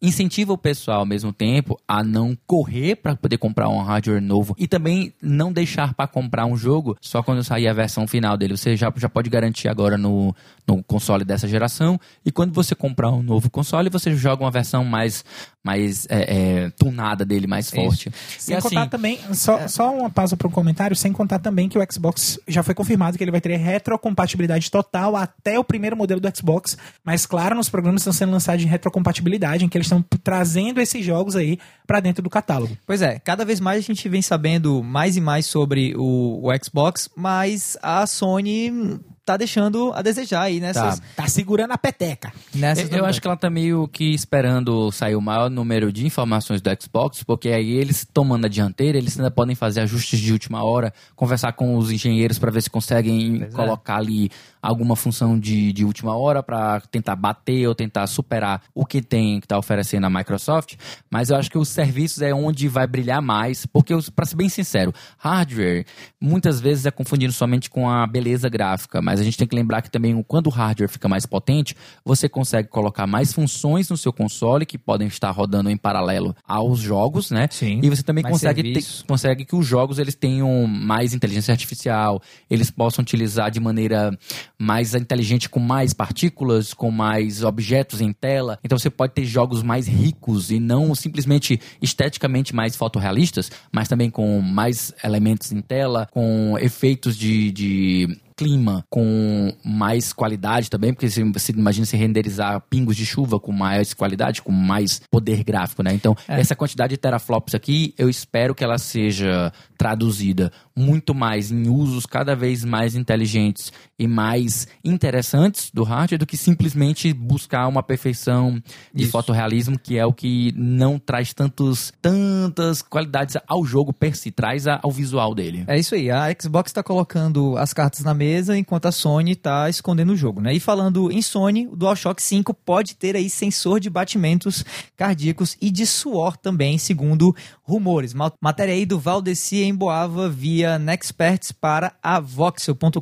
[0.00, 4.54] incentiva o pessoal ao mesmo tempo a não correr para poder comprar um hardware novo
[4.58, 8.56] e também não deixar para comprar um jogo só quando sair a versão final dele.
[8.56, 10.34] Você já, já pode garantir agora no,
[10.66, 14.84] no console dessa geração e quando você comprar um novo console, você joga uma versão
[14.84, 15.24] mais,
[15.62, 18.10] mais é, é, tunada dele, mais forte.
[18.38, 19.68] Sem assim, contar também, só, é...
[19.68, 23.16] só uma pausa para um comentário, sem contar também que o Xbox já foi confirmado
[23.16, 27.68] que ele vai ter retrocompatibilidade total até o primeiro modelo do Xbox, mas claro, nos
[27.68, 32.00] programas estão sendo lançados em retrocompatibilidade, em que eles estão trazendo esses jogos aí para
[32.00, 32.76] dentro do catálogo.
[32.86, 36.64] Pois é, cada vez mais a gente vem sabendo mais e mais sobre o, o
[36.64, 40.98] Xbox, mas a Sony tá deixando a desejar aí nessas.
[40.98, 42.32] Tá, tá segurando a peteca.
[42.54, 46.04] Nessas eu, eu acho que ela tá meio que esperando sair o maior número de
[46.04, 50.32] informações do Xbox, porque aí eles tomando a dianteira, eles ainda podem fazer ajustes de
[50.32, 53.56] última hora, conversar com os engenheiros para ver se conseguem pois é.
[53.56, 53.96] colocar é.
[53.96, 54.30] ali
[54.60, 59.40] alguma função de, de última hora para tentar bater ou tentar superar o que tem
[59.40, 60.76] que tá oferecendo a Microsoft.
[61.10, 64.48] Mas eu acho que os serviços é onde vai brilhar mais, porque para ser bem
[64.48, 65.84] sincero, hardware
[66.20, 69.82] muitas vezes é confundido somente com a beleza gráfica, mas a gente tem que lembrar
[69.82, 74.12] que também quando o hardware fica mais potente, você consegue colocar mais funções no seu
[74.12, 77.48] console que podem estar rodando em paralelo aos jogos, né?
[77.50, 77.80] Sim.
[77.82, 82.20] E você também consegue, ter, consegue que os jogos eles tenham mais inteligência artificial,
[82.50, 84.16] eles possam utilizar de maneira
[84.58, 88.58] mais inteligente com mais partículas, com mais objetos em tela.
[88.64, 94.10] Então você pode ter jogos mais ricos e não simplesmente esteticamente mais fotorrealistas, mas também
[94.10, 101.08] com mais elementos em tela, com efeitos de, de clima com mais qualidade também, porque
[101.08, 105.82] você, você imagina se renderizar pingos de chuva com mais qualidade, com mais poder gráfico,
[105.82, 105.92] né?
[105.94, 106.40] Então, é.
[106.40, 112.06] essa quantidade de teraflops aqui, eu espero que ela seja traduzida muito mais em usos
[112.06, 118.62] cada vez mais inteligentes e mais interessantes do hardware do que simplesmente buscar uma perfeição
[118.92, 119.12] de Isso.
[119.12, 124.66] fotorrealismo, que é o que não traz tantos, tantas qualidades ao jogo per si, traz
[124.66, 125.64] ao visual dele.
[125.66, 129.32] É isso aí, a Xbox está colocando as cartas na mesa mesa, enquanto a Sony
[129.32, 130.54] está escondendo o jogo, né?
[130.54, 134.64] E falando em Sony, o DualShock 5 pode ter aí sensor de batimentos
[134.96, 137.34] cardíacos e de suor também, segundo
[137.72, 138.12] rumores.
[138.38, 143.00] Matéria aí do Valdeci Emboava via Nexperts para a voxel.com.br.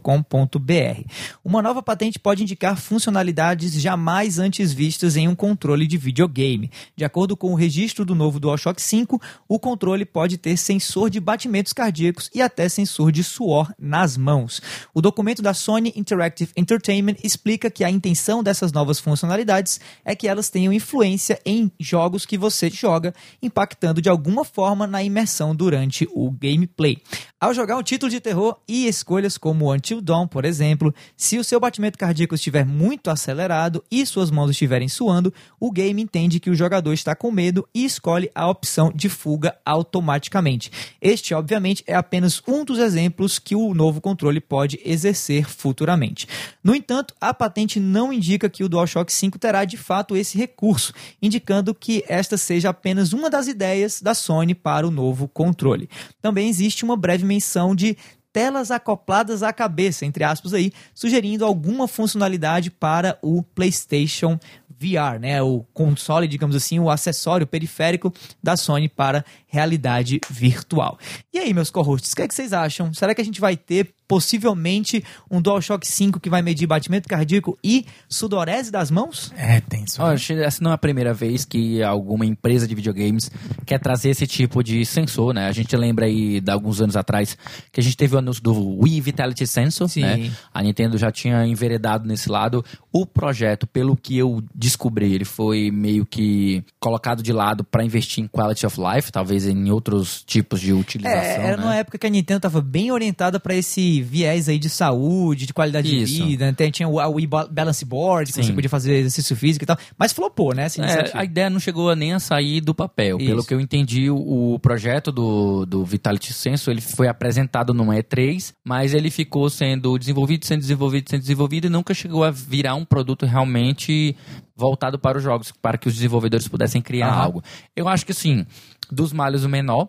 [1.44, 6.70] Uma nova patente pode indicar funcionalidades jamais antes vistas em um controle de videogame.
[6.94, 11.18] De acordo com o registro do novo DualShock 5, o controle pode ter sensor de
[11.18, 14.62] batimentos cardíacos e até sensor de suor nas mãos.
[14.94, 20.28] O documento da Sony Interactive Entertainment explica que a intenção dessas novas funcionalidades é que
[20.28, 26.08] elas tenham influência em jogos que você joga, impactando de alguma forma na imersão durante
[26.12, 26.98] o gameplay.
[27.40, 31.44] Ao jogar um título de terror e escolhas como Until Dawn, por exemplo, se o
[31.44, 36.50] seu batimento cardíaco estiver muito acelerado e suas mãos estiverem suando, o game entende que
[36.50, 40.70] o jogador está com medo e escolhe a opção de fuga automaticamente.
[41.00, 46.28] Este, obviamente, é apenas um dos exemplos que o novo controle pode exercer futuramente.
[46.62, 50.92] No entanto, a patente não indica que o DualShock 5 terá de fato esse recurso,
[51.22, 55.88] indicando que esta seja apenas uma das ideias da Sony Para o novo controle.
[56.20, 57.96] Também existe uma breve menção de
[58.32, 65.42] telas acopladas à cabeça, entre aspas aí, sugerindo alguma funcionalidade para o PlayStation VR, né?
[65.42, 70.98] O console, digamos assim, o acessório periférico da Sony para realidade virtual.
[71.32, 72.92] E aí, meus co-hosts, o que, é que vocês acham?
[72.94, 77.56] Será que a gente vai ter possivelmente um DualShock 5 que vai medir batimento cardíaco
[77.62, 79.32] e sudorese das mãos?
[79.36, 80.02] É, tem isso.
[80.02, 83.30] Olha, essa não é a primeira vez que alguma empresa de videogames
[83.64, 85.46] quer trazer esse tipo de sensor, né?
[85.46, 87.38] A gente lembra aí de alguns anos atrás
[87.70, 90.00] que a gente teve o anúncio do Wii Vitality Sensor, Sim.
[90.00, 90.32] né?
[90.52, 92.64] A Nintendo já tinha enveredado nesse lado.
[92.92, 98.24] O projeto, pelo que eu descobri, ele foi meio que colocado de lado para investir
[98.24, 101.20] em quality of life, talvez em outros tipos de utilização.
[101.20, 101.62] É, era né?
[101.62, 105.52] numa época que a Nintendo tava bem orientada para esse viés aí de saúde, de
[105.54, 106.14] qualidade Isso.
[106.14, 106.46] de vida.
[106.46, 106.52] né?
[106.52, 108.42] Tem- Tinha o Ba- Balance Board, que Sim.
[108.42, 109.76] você podia fazer exercício físico e tal.
[109.98, 110.64] Mas flopou, né?
[110.64, 113.18] Essa É, a ideia não chegou nem a sair do papel.
[113.18, 113.48] Pelo Isso.
[113.48, 118.52] que eu entendi, o, o projeto do, do Vitality Sensor ele foi apresentado numa E3,
[118.64, 122.84] mas ele ficou sendo desenvolvido, sendo desenvolvido, sendo desenvolvido e nunca chegou a virar um
[122.84, 124.16] produto realmente
[124.56, 127.42] voltado para os jogos, para que os desenvolvedores pudessem criar algo.
[127.74, 128.44] Eu acho que assim,
[128.90, 129.88] dos males o menor.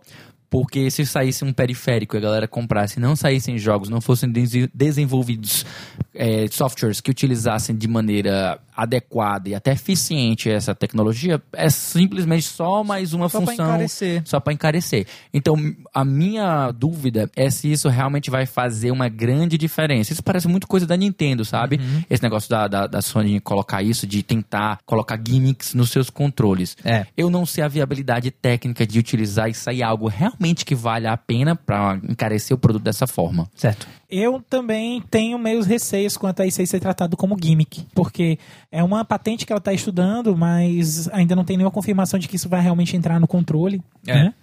[0.51, 4.69] Porque se saísse um periférico e a galera comprasse não saíssem jogos, não fossem dese-
[4.73, 5.65] desenvolvidos
[6.13, 12.83] é, softwares que utilizassem de maneira adequada e até eficiente essa tecnologia, é simplesmente só
[12.83, 13.65] mais uma Só pra função.
[13.67, 14.21] encarecer.
[14.25, 15.05] Só para encarecer.
[15.33, 15.55] Então,
[15.93, 20.13] a minha dúvida é se isso realmente vai fazer uma grande diferença.
[20.13, 21.77] Isso parece muito coisa da Nintendo, sabe?
[21.77, 22.03] Uhum.
[22.09, 26.75] Esse negócio da, da, da Sony colocar isso, de tentar colocar gimmicks nos seus controles.
[26.83, 27.05] É.
[27.15, 31.15] Eu não sei a viabilidade técnica de utilizar e sair algo realmente que vale a
[31.15, 33.49] pena para encarecer o produto dessa forma.
[33.55, 33.87] Certo.
[34.09, 38.37] Eu também tenho meus receios quanto a isso aí ser tratado como gimmick, porque
[38.71, 42.35] é uma patente que ela está estudando, mas ainda não tem nenhuma confirmação de que
[42.35, 43.81] isso vai realmente entrar no controle.
[44.07, 44.13] É.
[44.15, 44.33] Né?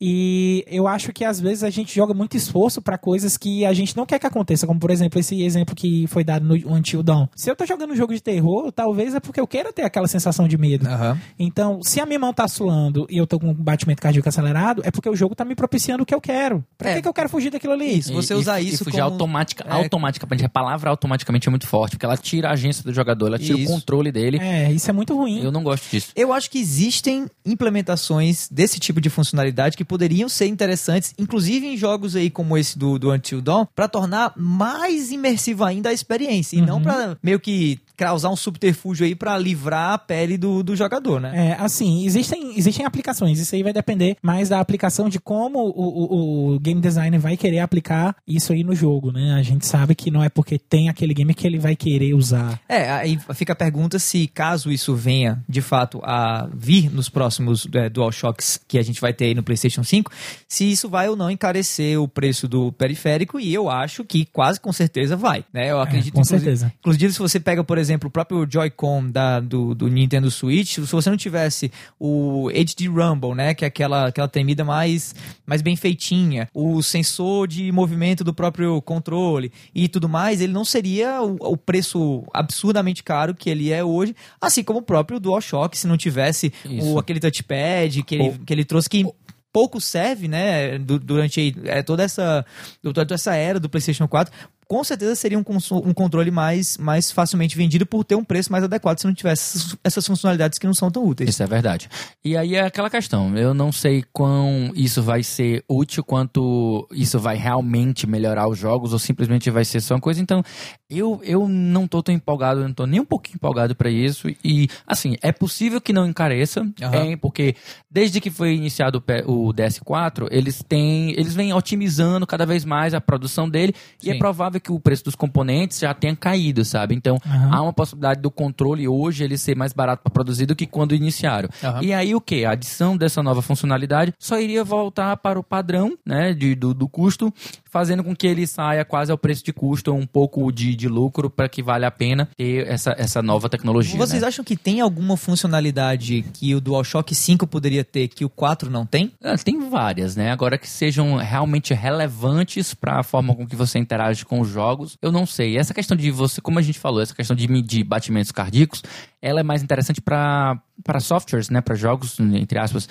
[0.00, 3.72] E eu acho que às vezes a gente joga muito esforço para coisas que a
[3.72, 7.02] gente não quer que aconteça, como por exemplo esse exemplo que foi dado no Until
[7.02, 7.26] Dawn.
[7.34, 10.06] Se eu tô jogando um jogo de terror, talvez é porque eu queira ter aquela
[10.06, 10.86] sensação de medo.
[10.86, 11.18] Aham.
[11.36, 14.82] Então, se a minha mão tá suando e eu tô com um batimento cardíaco acelerado,
[14.84, 16.64] é porque o jogo tá me propiciando o que eu quero.
[16.76, 16.94] Pra É.
[16.96, 17.98] que, que eu quero fugir daquilo ali?
[17.98, 19.72] Isso, você usar isso e fugir como- automática, É.
[19.72, 20.44] automaticamente.
[20.44, 23.58] A palavra automaticamente é muito forte, porque ela tira a agência do jogador, ela tira
[23.58, 23.70] Isso.
[23.70, 24.38] o controle dele.
[24.38, 25.42] É, isso é muito ruim.
[25.42, 26.08] Eu não gosto disso.
[26.14, 31.76] Eu acho que existem implementações desse tipo de funcionalidade que poderiam ser interessantes, inclusive em
[31.76, 36.56] jogos aí como esse do, do Until Dawn, pra tornar mais imersiva ainda a experiência
[36.56, 40.74] e não pra meio que causar um subterfúgio aí pra livrar a pele do, do
[40.76, 41.48] jogador, né?
[41.50, 43.38] É, assim, existem, existem aplicações.
[43.40, 47.36] Isso aí vai depender mais da aplicação de como o, o, o game designer vai
[47.36, 49.32] querer aplicar isso aí no jogo, né?
[49.34, 52.60] A gente sabe que não é porque tem aquele game que ele vai querer usar.
[52.68, 57.66] É, aí fica a pergunta se caso isso venha de fato a vir nos próximos
[57.74, 60.10] é, DualShocks que a gente vai ter aí no PlayStation 5,
[60.46, 64.60] se isso vai ou não encarecer o preço do periférico e eu acho que quase
[64.60, 65.70] com certeza vai, né?
[65.70, 66.72] Eu acredito com inclusive- certeza.
[66.78, 70.80] Inclusive, se você pega, por exemplo, o próprio Joy-Con da- do, do Nintendo Switch, se
[70.80, 75.14] você não tivesse o HD Rumble, né, que é aquela, aquela temida mais,
[75.46, 80.64] mais bem feitinha, o sensor de movimento do próprio controle e tudo mais, ele não
[80.64, 85.76] seria o, o preço absurdamente caro que ele é hoje, assim como o próprio DualShock,
[85.76, 86.92] se não tivesse Isso.
[86.94, 89.06] o, aquele touchpad que ele, que ele trouxe que
[89.52, 92.44] pouco serve, né, du- durante é, toda essa
[92.82, 94.32] toda essa era do PlayStation 4,
[94.68, 95.44] com certeza seria um,
[95.84, 99.76] um controle mais, mais facilmente vendido por ter um preço mais adequado se não tivesse
[99.82, 101.30] essas, funcionalidades que não são tão úteis.
[101.30, 101.88] Isso é verdade.
[102.22, 107.18] E aí é aquela questão, eu não sei quão isso vai ser útil, quanto isso
[107.18, 110.20] vai realmente melhorar os jogos, ou simplesmente vai ser só uma coisa.
[110.20, 110.44] Então,
[110.90, 114.28] eu, eu não tô tão empolgado, eu não tô nem um pouquinho empolgado pra isso.
[114.44, 117.12] E, assim, é possível que não encareça, Aham.
[117.12, 117.56] é, porque
[117.90, 121.12] desde que foi iniciado o o DS4, eles têm.
[121.12, 124.18] Eles vêm otimizando cada vez mais a produção dele, e é Sim.
[124.58, 126.94] Provável que o preço dos componentes já tenha caído, sabe?
[126.94, 127.50] Então, Aham.
[127.52, 130.94] há uma possibilidade do controle hoje ele ser mais barato para produzir do que quando
[130.94, 131.48] iniciaram.
[131.62, 131.82] Aham.
[131.82, 132.44] E aí o que?
[132.44, 136.88] A adição dessa nova funcionalidade só iria voltar para o padrão, né, de, do, do
[136.88, 137.32] custo,
[137.70, 141.30] fazendo com que ele saia quase ao preço de custo, um pouco de, de lucro
[141.30, 143.98] para que vale a pena ter essa, essa nova tecnologia.
[143.98, 144.28] Vocês né?
[144.28, 148.86] acham que tem alguma funcionalidade que o DualShock 5 poderia ter que o 4 não
[148.86, 149.12] tem?
[149.22, 150.30] Ah, Tem várias, né?
[150.30, 154.96] Agora que sejam realmente relevantes para a forma com que você interage com os jogos,
[155.00, 155.56] eu não sei.
[155.56, 158.82] Essa questão de você, como a gente falou, essa questão de medir batimentos cardíacos,
[159.20, 161.60] ela é mais interessante para para softwares, né?
[161.60, 162.88] Para jogos, entre aspas,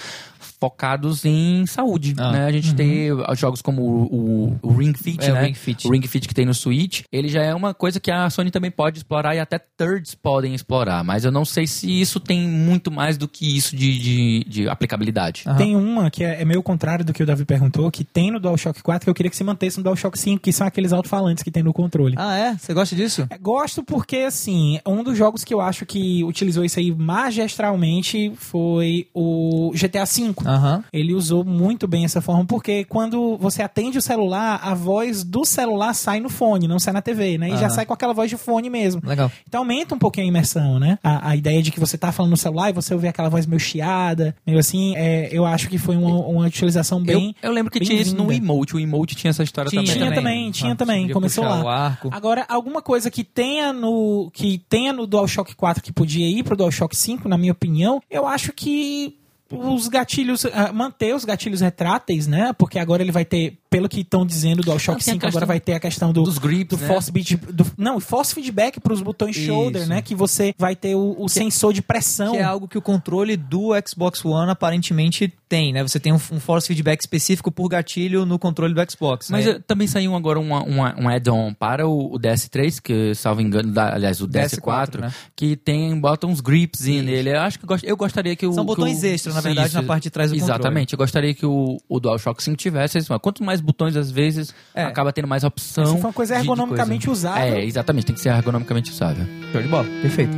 [0.59, 2.31] focados em saúde, Ah.
[2.33, 2.45] né?
[2.45, 5.45] A gente tem jogos como o, o- o Ring Fit, É, o né?
[5.45, 5.87] Ring Fit.
[5.87, 8.51] O Ring Fit que tem no Switch, ele já é uma coisa que a Sony
[8.51, 12.47] também pode explorar e até thirds podem explorar, mas eu não sei se isso tem
[12.47, 15.43] muito mais do que isso de, de, de aplicabilidade.
[15.47, 15.55] Aham.
[15.57, 18.39] Tem uma que é, é meio contrário do que o Davi perguntou, que tem no
[18.39, 21.43] DualShock 4, que eu queria que se mantesse no DualShock 5, que são aqueles alto-falantes
[21.43, 22.15] que tem no controle.
[22.17, 22.57] Ah, é?
[22.57, 23.27] Você gosta disso?
[23.29, 26.79] É, Gosto porque, assim, é um dos jogos que eu acho que que utilizou isso
[26.79, 30.33] aí magistralmente foi o GTA V.
[30.45, 30.83] Aham.
[30.91, 35.45] Ele usou muito bem essa forma, porque quando você atende o celular, a voz do
[35.45, 37.47] celular sai no fone, não sai na TV, né?
[37.49, 37.69] E já Aham.
[37.69, 39.01] sai com aquela voz de fone mesmo.
[39.05, 39.31] Legal.
[39.47, 40.97] Então aumenta um pouquinho a imersão, né?
[41.03, 43.45] A, a ideia de que você tá falando no celular e você ouvir aquela voz
[43.45, 47.35] meio chiada, meio assim, é, eu acho que foi uma, uma utilização bem.
[47.41, 48.75] eu, eu lembro que tinha isso no emote.
[48.75, 49.97] O emote tinha essa história Tinha também.
[49.97, 50.51] Tinha também.
[50.51, 51.63] tinha Ah, também, começou lá.
[51.63, 52.09] o arco.
[52.11, 56.55] Agora, alguma coisa que tenha no que tenha no DualShock 4 que podia ir pro
[56.55, 59.17] DualShock 5, na minha opinião, eu acho que
[59.51, 62.53] os gatilhos, ah, manter os gatilhos retráteis, né?
[62.53, 65.27] Porque agora ele vai ter, pelo que estão dizendo, o DualShock Ah, tem a 5
[65.27, 66.87] agora vai ter a questão do, dos grips, do né?
[66.87, 69.45] force beat, do, não, force feedback para os botões Isso.
[69.45, 70.01] shoulder, né?
[70.01, 72.31] Que você vai ter o, o sensor de pressão.
[72.33, 75.81] Que é algo que o controle do Xbox One aparentemente tem, né?
[75.83, 79.29] Você tem um, um force feedback específico por gatilho no controle do Xbox.
[79.29, 79.59] Mas né?
[79.65, 83.93] também saiu agora uma, uma- um add-on para o, o DS3, que, salvo engano, da-
[83.93, 85.13] aliás, o DS4, DS4, né?
[85.35, 87.29] que tem, bota uns grips nele.
[87.29, 88.53] Eu acho que eu, gost- eu gostaria que o.
[88.53, 90.93] São que botões o- extras, na verdade, Isso, na parte de trás do Exatamente.
[90.93, 92.97] Eu gostaria que o, o DualShock 5 tivesse.
[92.97, 94.83] isso, Quanto mais botões, às vezes, É.
[94.83, 95.85] acaba tendo mais opção.
[95.85, 97.55] Se for uma coisa ergonomicamente usável.
[97.57, 98.05] É, exatamente.
[98.05, 99.25] Tem que ser ergonomicamente usável.
[99.51, 99.85] Show de bola.
[100.01, 100.35] Perfeito.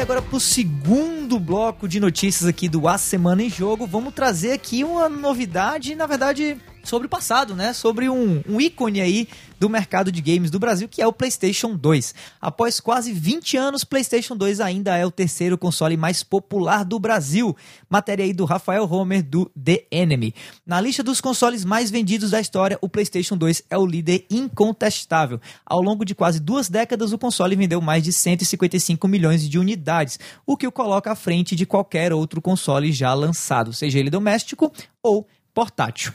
[0.00, 4.52] Aí agora pro segundo bloco de notícias aqui do A Semana em Jogo, vamos trazer
[4.52, 7.72] aqui uma novidade, na verdade, sobre o passado, né?
[7.72, 11.76] Sobre um, um ícone aí do mercado de games do Brasil, que é o PlayStation
[11.76, 12.14] 2.
[12.40, 17.54] Após quase 20 anos, PlayStation 2 ainda é o terceiro console mais popular do Brasil.
[17.88, 20.34] Matéria aí do Rafael Homer do The Enemy.
[20.66, 25.38] Na lista dos consoles mais vendidos da história, o PlayStation 2 é o líder incontestável.
[25.66, 30.18] Ao longo de quase duas décadas, o console vendeu mais de 155 milhões de unidades,
[30.46, 34.72] o que o coloca à frente de qualquer outro console já lançado, seja ele doméstico
[35.02, 36.12] ou portátil.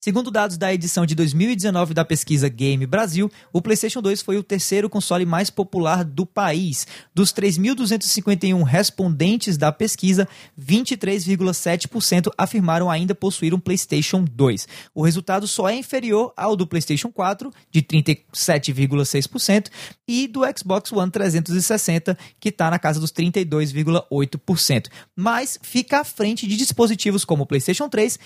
[0.00, 4.44] Segundo dados da edição de 2019 da pesquisa Game Brasil, o PlayStation 2 foi o
[4.44, 6.86] terceiro console mais popular do país.
[7.12, 14.68] Dos 3.251 respondentes da pesquisa, 23,7% afirmaram ainda possuir um PlayStation 2.
[14.94, 19.66] O resultado só é inferior ao do PlayStation 4, de 37,6%,
[20.06, 24.86] e do Xbox One 360, que está na casa dos 32,8%.
[25.16, 28.16] Mas fica à frente de dispositivos como o PlayStation 3,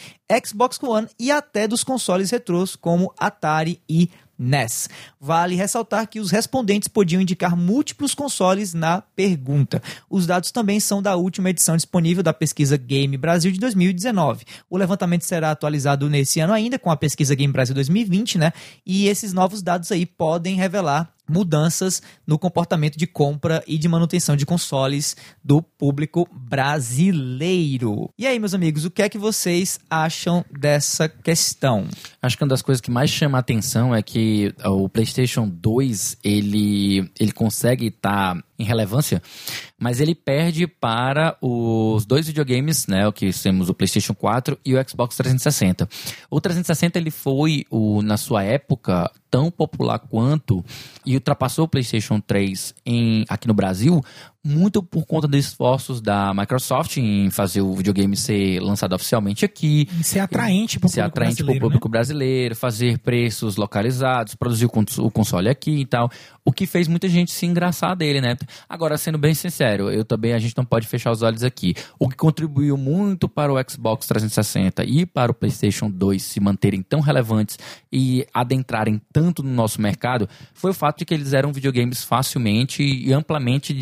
[0.44, 4.88] Xbox One e até dos consoles retrôs como Atari e NES.
[5.20, 9.80] Vale ressaltar que os respondentes podiam indicar múltiplos consoles na pergunta.
[10.10, 14.44] Os dados também são da última edição disponível da pesquisa Game Brasil de 2019.
[14.68, 18.52] O levantamento será atualizado nesse ano ainda com a pesquisa Game Brasil 2020, né?
[18.84, 24.36] E esses novos dados aí podem revelar mudanças no comportamento de compra e de manutenção
[24.36, 28.10] de consoles do público brasileiro.
[28.18, 31.86] E aí, meus amigos, o que é que vocês acham dessa questão?
[32.20, 36.18] Acho que uma das coisas que mais chama a atenção é que o PlayStation 2
[36.22, 39.20] ele, ele consegue estar em relevância,
[39.78, 44.74] mas ele perde para os dois videogames, né, o que temos o PlayStation 4 e
[44.74, 45.88] o Xbox 360.
[46.30, 50.62] O 360 ele foi o, na sua época tão popular quanto
[51.06, 54.04] e ultrapassou o PlayStation 3 em, aqui no Brasil
[54.44, 59.88] muito por conta dos esforços da Microsoft em fazer o videogame ser lançado oficialmente aqui,
[59.98, 63.56] Em ser atraente para o ser público atraente para o brasileiro, público brasileiro, fazer preços
[63.56, 66.10] localizados, produzir o cons- o console aqui e tal.
[66.44, 68.36] O que fez muita gente se engraçar dele, né?
[68.68, 71.72] Agora, sendo bem sincero, eu também, a gente não pode fechar os olhos aqui.
[71.98, 76.82] O que contribuiu muito para o Xbox 360 e para o PlayStation 2 se manterem
[76.82, 77.56] tão relevantes
[77.92, 82.82] e adentrarem tanto no nosso mercado foi o fato de que eles eram videogames facilmente
[82.82, 83.72] e amplamente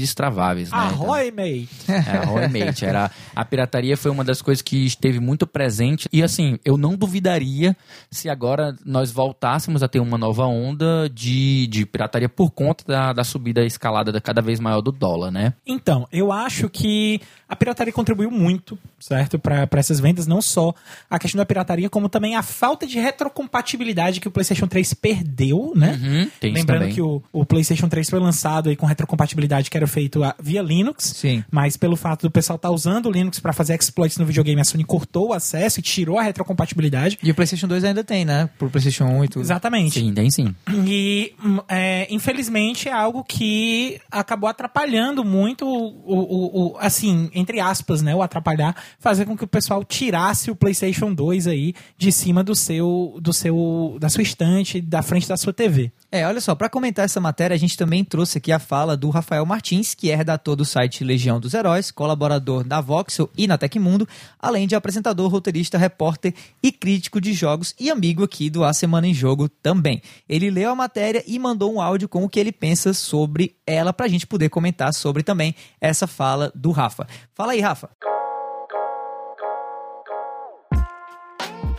[0.54, 0.78] destraváveis, né?
[0.92, 1.68] Então- Ahoy, mate!
[1.88, 2.84] é, a Rollmate.
[2.84, 6.08] Era, a pirataria foi uma das coisas que esteve muito presente.
[6.12, 7.76] E assim, eu não duvidaria
[8.10, 13.12] se agora nós voltássemos a ter uma nova onda de, de pirataria por conta da,
[13.12, 15.52] da subida escalada da cada vez maior do dólar, né?
[15.66, 19.38] Então, eu acho que a pirataria contribuiu muito, certo?
[19.38, 20.72] Para essas vendas, não só
[21.08, 25.72] a questão da pirataria, como também a falta de retrocompatibilidade que o PlayStation 3 perdeu,
[25.74, 25.98] né?
[26.02, 30.22] Uhum, Lembrando que o, o PlayStation 3 foi lançado aí com retrocompatibilidade que era feito
[30.22, 31.05] a- via Linux.
[31.16, 31.44] Sim.
[31.50, 34.64] Mas pelo fato do pessoal estar usando o Linux para fazer exploits no videogame, a
[34.64, 37.18] Sony cortou o acesso e tirou a retrocompatibilidade.
[37.22, 38.48] E o PlayStation 2 ainda tem, né?
[38.59, 39.42] Pro PlayStation 1 e tudo.
[39.42, 39.98] Exatamente.
[40.00, 40.55] Sim, tem sim.
[40.85, 47.61] E, hum, é, infelizmente, é algo que acabou atrapalhando muito, o, o- o- assim, entre
[47.61, 48.14] aspas, né?
[48.14, 52.55] O atrapalhar, fazer com que o pessoal tirasse o PlayStation 2 aí de cima do
[52.55, 55.90] seu, do seu, da sua estante, da frente da sua TV.
[56.12, 59.11] É, olha só, para comentar essa matéria, a gente também trouxe aqui a fala do
[59.11, 63.59] Rafael Martins, que é redator do site Legião dos Heróis, colaborador da Voxel e na
[63.59, 64.09] Tecmundo,
[64.39, 69.09] além de apresentador, roteirista, repórter e crítico de jogos e amigo aqui do A Semana
[69.09, 70.01] em Jogo também.
[70.28, 73.93] Ele leu a matéria e mandou um áudio com o que ele pensa sobre ela
[73.93, 77.07] pra gente poder comentar sobre também essa fala do Rafa.
[77.35, 77.91] Fala aí, Rafa.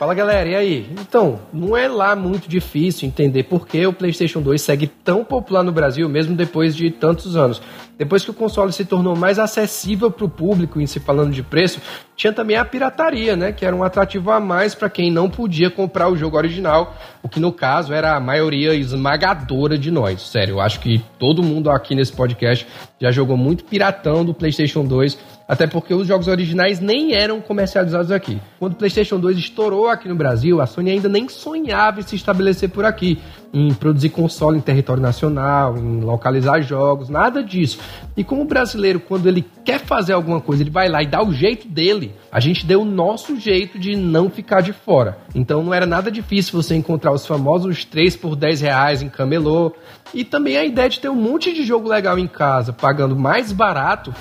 [0.02, 0.90] Fala galera, e aí?
[1.00, 5.62] Então, não é lá muito difícil entender por que o PlayStation 2 segue tão popular
[5.64, 7.62] no Brasil, mesmo depois de tantos anos.
[8.00, 11.44] Depois que o console se tornou mais acessível para o público, em se falando de
[11.44, 11.80] preço,
[12.16, 13.52] tinha também a pirataria, né?
[13.52, 17.30] Que era um atrativo a mais para quem não podia comprar o jogo original, o
[17.30, 20.20] que no caso era a maioria esmagadora de nós.
[20.24, 22.66] Sério, eu acho que todo mundo aqui nesse podcast
[23.00, 28.10] já jogou muito piratão do PlayStation 2 até porque os jogos originais nem eram comercializados
[28.10, 28.40] aqui.
[28.58, 32.16] Quando o PlayStation 2 estourou aqui no Brasil, a Sony ainda nem sonhava em se
[32.16, 33.20] estabelecer por aqui,
[33.54, 37.80] em produzir console em território nacional, em localizar jogos, nada disso.
[38.16, 41.22] E como o brasileiro, quando ele quer fazer alguma coisa, ele vai lá e dá
[41.22, 45.18] o jeito dele, a gente deu o nosso jeito de não ficar de fora.
[45.36, 49.74] Então não era nada difícil você encontrar os famosos 3 por 10 reais em camelô.
[50.14, 53.52] E também a ideia de ter um monte de jogo legal em casa, pagando mais
[53.52, 54.14] barato,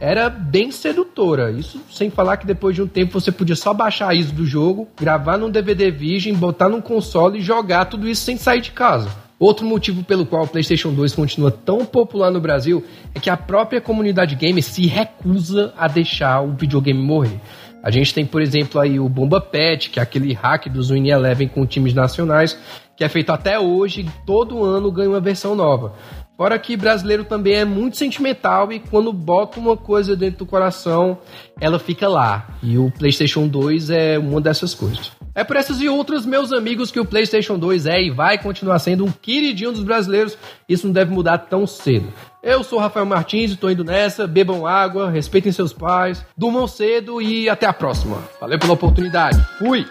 [0.00, 1.50] era bem sedutora.
[1.50, 4.46] Isso sem falar que depois de um tempo você podia só baixar a ISO do
[4.46, 8.72] jogo, gravar num DVD Virgem, botar num console e jogar tudo isso sem sair de
[8.72, 9.08] casa.
[9.38, 12.84] Outro motivo pelo qual o PlayStation 2 continua tão popular no Brasil
[13.14, 17.40] é que a própria comunidade gamer se recusa a deixar o videogame morrer.
[17.80, 21.08] A gente tem, por exemplo, aí o Bomba Pet, que é aquele hack dos Win
[21.08, 22.58] Eleven com times nacionais,
[22.96, 25.92] que é feito até hoje, todo ano ganha uma versão nova.
[26.38, 31.18] Fora que brasileiro também é muito sentimental e quando bota uma coisa dentro do coração,
[31.60, 32.46] ela fica lá.
[32.62, 35.10] E o PlayStation 2 é uma dessas coisas.
[35.34, 38.78] É por essas e outras, meus amigos, que o PlayStation 2 é e vai continuar
[38.78, 40.38] sendo um queridinho dos brasileiros.
[40.68, 42.12] Isso não deve mudar tão cedo.
[42.40, 44.24] Eu sou Rafael Martins e tô indo nessa.
[44.24, 48.16] Bebam água, respeitem seus pais, durmam cedo e até a próxima.
[48.40, 49.44] Valeu pela oportunidade.
[49.58, 49.84] Fui!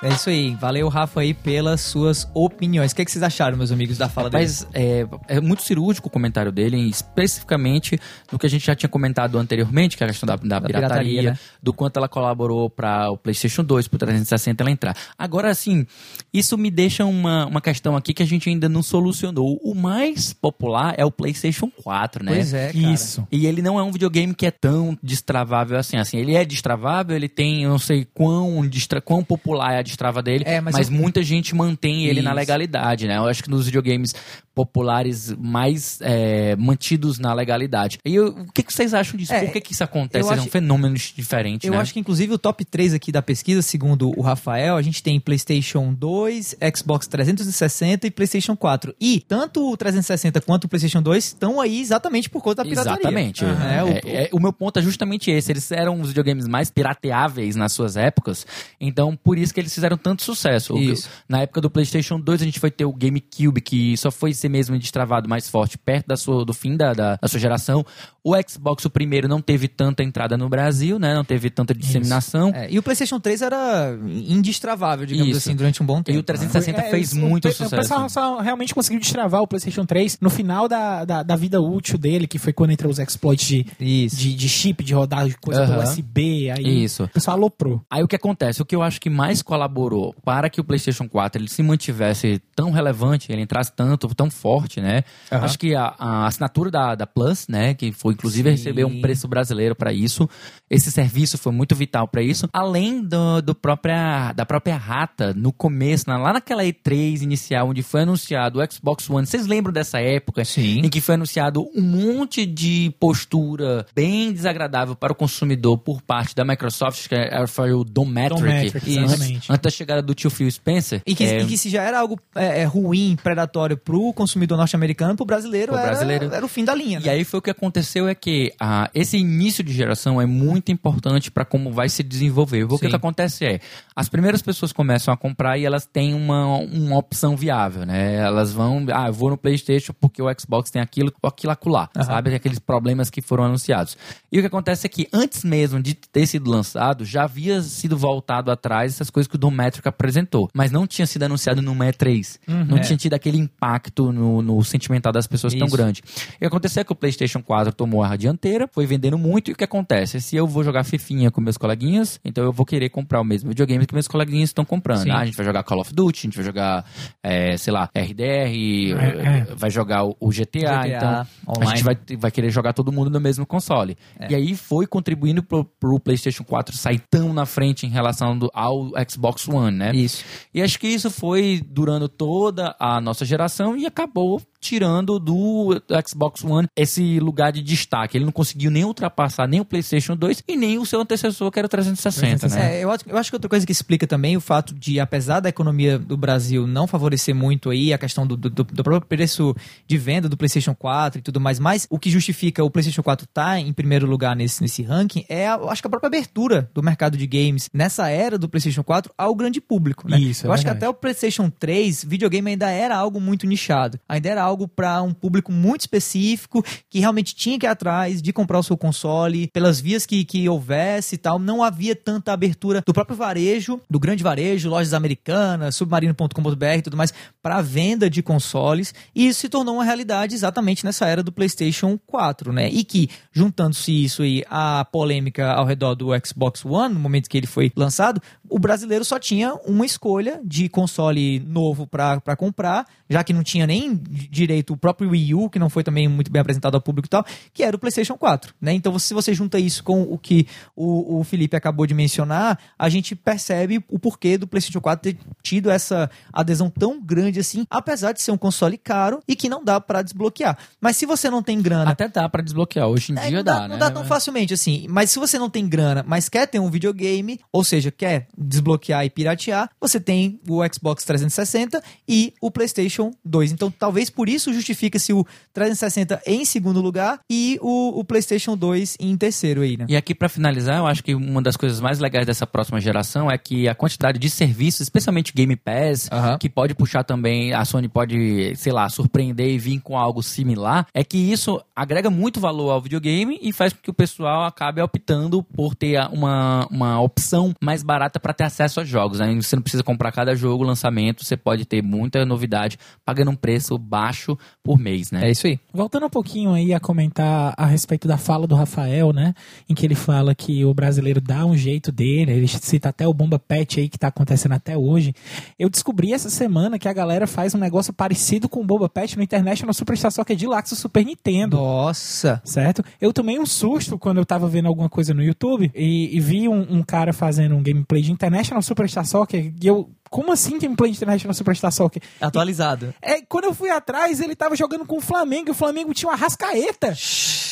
[0.00, 0.54] É isso aí.
[0.54, 2.92] Valeu, Rafa, aí, pelas suas opiniões.
[2.92, 4.44] O que, é que vocês acharam, meus amigos, da fala dele?
[4.44, 7.98] Mas é, é, muito cirúrgico o comentário dele, especificamente
[8.30, 10.66] no que a gente já tinha comentado anteriormente, que é a questão da, da, da
[10.66, 11.38] pirataria, pirataria né?
[11.60, 14.96] do quanto ela colaborou para o PlayStation 2, para o 360 ela entrar.
[15.18, 15.84] Agora, assim,
[16.32, 19.58] isso me deixa uma, uma questão aqui que a gente ainda não solucionou.
[19.64, 22.34] O mais popular é o PlayStation 4, né?
[22.34, 22.94] Pois é, cara.
[22.94, 23.26] Isso.
[23.32, 25.96] E ele não é um videogame que é tão destravável assim.
[25.96, 29.87] Assim, ele é destravável, ele tem, eu não sei quão, destra, quão popular é a
[29.88, 30.94] destrava dele, é, mas, mas eu...
[30.94, 32.28] muita gente mantém ele Isso.
[32.28, 33.16] na legalidade, né?
[33.16, 34.14] Eu acho que nos videogames
[34.58, 38.00] populares mais é, mantidos na legalidade.
[38.04, 39.32] E eu, o que, que, vocês acham disso?
[39.32, 40.28] É, Por que, que isso acontece?
[40.28, 41.78] Acho, é um fenômeno diferente, Eu né?
[41.78, 45.20] acho que, inclusive, o top 3 aqui da pesquisa, segundo o Rafael, a gente tem
[45.20, 48.96] PlayStation 2, Xbox 360 e PlayStation 4.
[49.00, 52.94] E tanto o 360 quanto o PlayStation 2 estão aí exatamente por conta da pirataria.
[52.94, 53.44] Exatamente.
[53.44, 53.62] Uhum.
[53.62, 55.52] É, o, é, o meu ponto é justamente esse.
[55.52, 58.44] Eles eram os videogames mais pirateáveis nas suas épocas,
[58.80, 60.76] então por isso que eles fizeram tanto sucesso.
[60.76, 61.08] Isso.
[61.28, 64.47] Na época do PlayStation 2, a gente foi ter o GameCube, que só foi ser
[64.48, 67.84] mesmo destravado mais forte perto da sua, do fim da, da, da, sua geração.
[68.22, 71.14] O Xbox, o primeiro, não teve tanta entrada no Brasil, né?
[71.14, 72.50] Não teve tanta disseminação.
[72.54, 75.48] É, e o PlayStation 3 era indestravável, digamos Isso.
[75.48, 76.16] assim, durante um bom tempo.
[76.16, 76.90] E o 360 né?
[76.90, 77.74] fez é, muito o, sucesso.
[77.74, 81.60] O pessoal só realmente conseguiu destravar o PlayStation 3 no final da, da, da, vida
[81.60, 85.64] útil dele, que foi quando entrou os exploits de, de, de, chip, de rodar coisa
[85.64, 85.82] uhum.
[85.82, 86.50] USB.
[86.50, 87.04] Aí Isso.
[87.04, 87.82] O pessoal aloprou.
[87.90, 88.60] Aí o que acontece?
[88.60, 92.40] O que eu acho que mais colaborou para que o PlayStation 4 ele se mantivesse
[92.54, 95.02] tão relevante, ele entrasse tanto, tão forte, né?
[95.30, 95.38] Uhum.
[95.38, 98.56] Acho que a, a, assinatura da, da Plus, né, que foi inclusive Sim.
[98.56, 100.28] receber um preço brasileiro para isso,
[100.70, 105.52] esse serviço foi muito vital para isso, além do, do própria, da própria rata no
[105.52, 109.26] começo, na, lá naquela E3 inicial, onde foi anunciado o Xbox One.
[109.26, 110.80] Vocês lembram dessa época Sim.
[110.84, 116.34] em que foi anunciado um monte de postura bem desagradável para o consumidor por parte
[116.34, 120.50] da Microsoft, que é, foi o Dometric, Dometric antes, antes da chegada do tio Phil
[120.50, 121.02] Spencer.
[121.06, 121.40] E que, é...
[121.40, 125.72] e que se já era algo é, é ruim, predatório pro consumidor norte-americano, pro brasileiro,
[125.72, 127.00] pro era, brasileiro era o fim da linha.
[127.00, 127.06] Né?
[127.06, 130.70] E aí foi o que aconteceu é que ah, esse início de geração é muito
[130.72, 132.64] importante para como vai se desenvolver.
[132.64, 133.60] O que, que, acontece é,
[133.94, 138.16] as primeiras pessoas começam a comprar e elas têm uma, uma opção viável, né?
[138.16, 142.02] Elas vão, ah, eu vou no PlayStation porque o Xbox tem aquilo, aquilo acolá, uhum.
[142.02, 142.34] sabe?
[142.34, 143.96] Aqueles problemas que foram anunciados.
[144.30, 147.96] E o que acontece é que antes mesmo de ter sido lançado, já havia sido
[147.96, 152.38] voltado atrás essas coisas que o Dometric apresentou, mas não tinha sido anunciado no E3.
[152.48, 152.64] Uhum.
[152.64, 152.80] Não é.
[152.80, 155.76] tinha tido aquele impacto impacto no, no sentimental das pessoas tão Isso.
[155.76, 156.02] grande.
[156.36, 159.52] O que aconteceu é que o PlayStation 4 tomou a dianteira, foi vendendo muito, e
[159.52, 160.20] o que acontece?
[160.20, 163.48] Se eu vou jogar Fifinha com meus coleguinhas, então eu vou querer comprar o mesmo
[163.48, 165.02] videogame que meus coleguinhas estão comprando.
[165.02, 165.10] Sim.
[165.10, 166.84] Ah, a gente vai jogar Call of Duty, a gente vai jogar,
[167.22, 169.54] é, sei lá, RDR, É, é.
[169.54, 171.26] vai jogar o, o GTA, GTA então a
[171.58, 171.70] online.
[171.76, 173.96] gente vai, vai querer jogar todo mundo no mesmo console.
[174.18, 174.32] É.
[174.32, 178.50] E aí foi contribuindo pro, pro PlayStation 4 sair tão na frente em relação do-
[178.54, 179.92] ao Xbox One, né?
[179.94, 180.24] Isso.
[180.54, 186.44] E acho que isso foi durando toda a nossa geração e acabou tirando do Xbox
[186.44, 188.16] One esse lugar de destaque.
[188.16, 191.58] Ele não conseguiu nem ultrapassar nem o PlayStation 2 e nem o seu antecessor, que
[191.58, 192.76] era o 360, né?
[192.78, 195.40] É, eu, acho- eu acho que outra coisa que explica também o fato de, apesar
[195.40, 199.54] da economia do Brasil não favorecer muito aí a questão do, do, do próprio preço
[199.86, 203.24] de venda do PlayStation 4 e tudo mais, mas o que justifica o PlayStation 4
[203.24, 206.82] estar em primeiro lugar nesse, nesse ranking é, a, acho que a própria abertura do
[206.82, 210.18] mercado de games nessa era do PlayStation 4 ao grande público, né?
[210.18, 210.84] Isso, é eu acho que verdade.
[210.84, 215.12] até o PlayStation 3, videogame ainda era algo muito nichado, ainda era algo para um
[215.12, 219.80] público muito específico que realmente tinha que ir atrás de comprar o seu console pelas
[219.80, 221.38] vias que, que houvesse e tal.
[221.38, 226.96] Não havia tanta abertura do próprio varejo, do grande varejo, lojas americanas, submarino.com.br e tudo
[226.96, 228.94] mais, para venda de consoles.
[229.14, 232.68] E isso se tornou uma realidade exatamente nessa era do PlayStation 4, né?
[232.68, 237.36] E que, juntando-se isso aí à polêmica ao redor do Xbox One, no momento que
[237.36, 243.22] ele foi lançado, o brasileiro só tinha uma escolha de console novo para comprar, já
[243.22, 244.00] que não tinha nem
[244.38, 247.10] direito o próprio Wii U, que não foi também muito bem apresentado ao público e
[247.10, 248.72] tal, que era o PlayStation 4, né?
[248.72, 252.88] Então, se você junta isso com o que o, o Felipe acabou de mencionar, a
[252.88, 258.12] gente percebe o porquê do PlayStation 4 ter tido essa adesão tão grande assim, apesar
[258.12, 260.56] de ser um console caro e que não dá para desbloquear.
[260.80, 262.86] Mas se você não tem grana Até dá pra desbloquear.
[262.88, 263.68] Hoje em é, dia não dá, dá, né?
[263.68, 264.86] não dá tão facilmente assim.
[264.88, 269.04] Mas se você não tem grana, mas quer ter um videogame, ou seja, quer desbloquear
[269.04, 273.52] e piratear, você tem o Xbox 360 e o PlayStation 2.
[273.52, 278.96] Então, talvez por isso justifica-se o 360 em segundo lugar e o, o PlayStation 2
[279.00, 279.86] em terceiro aí, né?
[279.88, 283.30] E aqui, pra finalizar, eu acho que uma das coisas mais legais dessa próxima geração
[283.30, 286.38] é que a quantidade de serviços, especialmente Game Pass, Aham.
[286.38, 290.86] que pode puxar também, a Sony pode, sei lá, surpreender e vir com algo similar,
[290.94, 294.80] é que isso agrega muito valor ao videogame e faz com que o pessoal acabe
[294.80, 299.18] optando por ter a- uma, uma opção mais barata para ter acesso aos jogos.
[299.20, 299.34] Né?
[299.36, 303.76] Você não precisa comprar cada jogo, lançamento, você pode ter muita novidade pagando um preço
[303.78, 304.17] baixo
[304.62, 305.26] por mês, né?
[305.26, 305.58] É isso aí.
[305.72, 309.34] Voltando um pouquinho aí a comentar a respeito da fala do Rafael, né?
[309.68, 313.14] Em que ele fala que o brasileiro dá um jeito dele, ele cita até o
[313.14, 315.14] Bomba Pet aí que tá acontecendo até hoje.
[315.58, 319.16] Eu descobri essa semana que a galera faz um negócio parecido com o Bomba Pet
[319.16, 321.56] no International Superstar Soccer Deluxe do Super Nintendo.
[321.56, 322.40] Nossa!
[322.44, 322.82] Certo?
[323.00, 326.48] Eu tomei um susto quando eu tava vendo alguma coisa no YouTube e, e vi
[326.48, 329.90] um, um cara fazendo um gameplay de International Superstar Soccer e eu.
[330.10, 332.02] Como assim gameplay International Superstar Soccer?
[332.20, 332.94] Atualizado.
[333.00, 336.10] É, quando eu fui atrás, ele tava jogando com o Flamengo e o Flamengo tinha
[336.10, 336.94] uma rascaeta.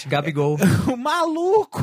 [0.07, 0.57] Gabigol.
[0.87, 1.83] O maluco!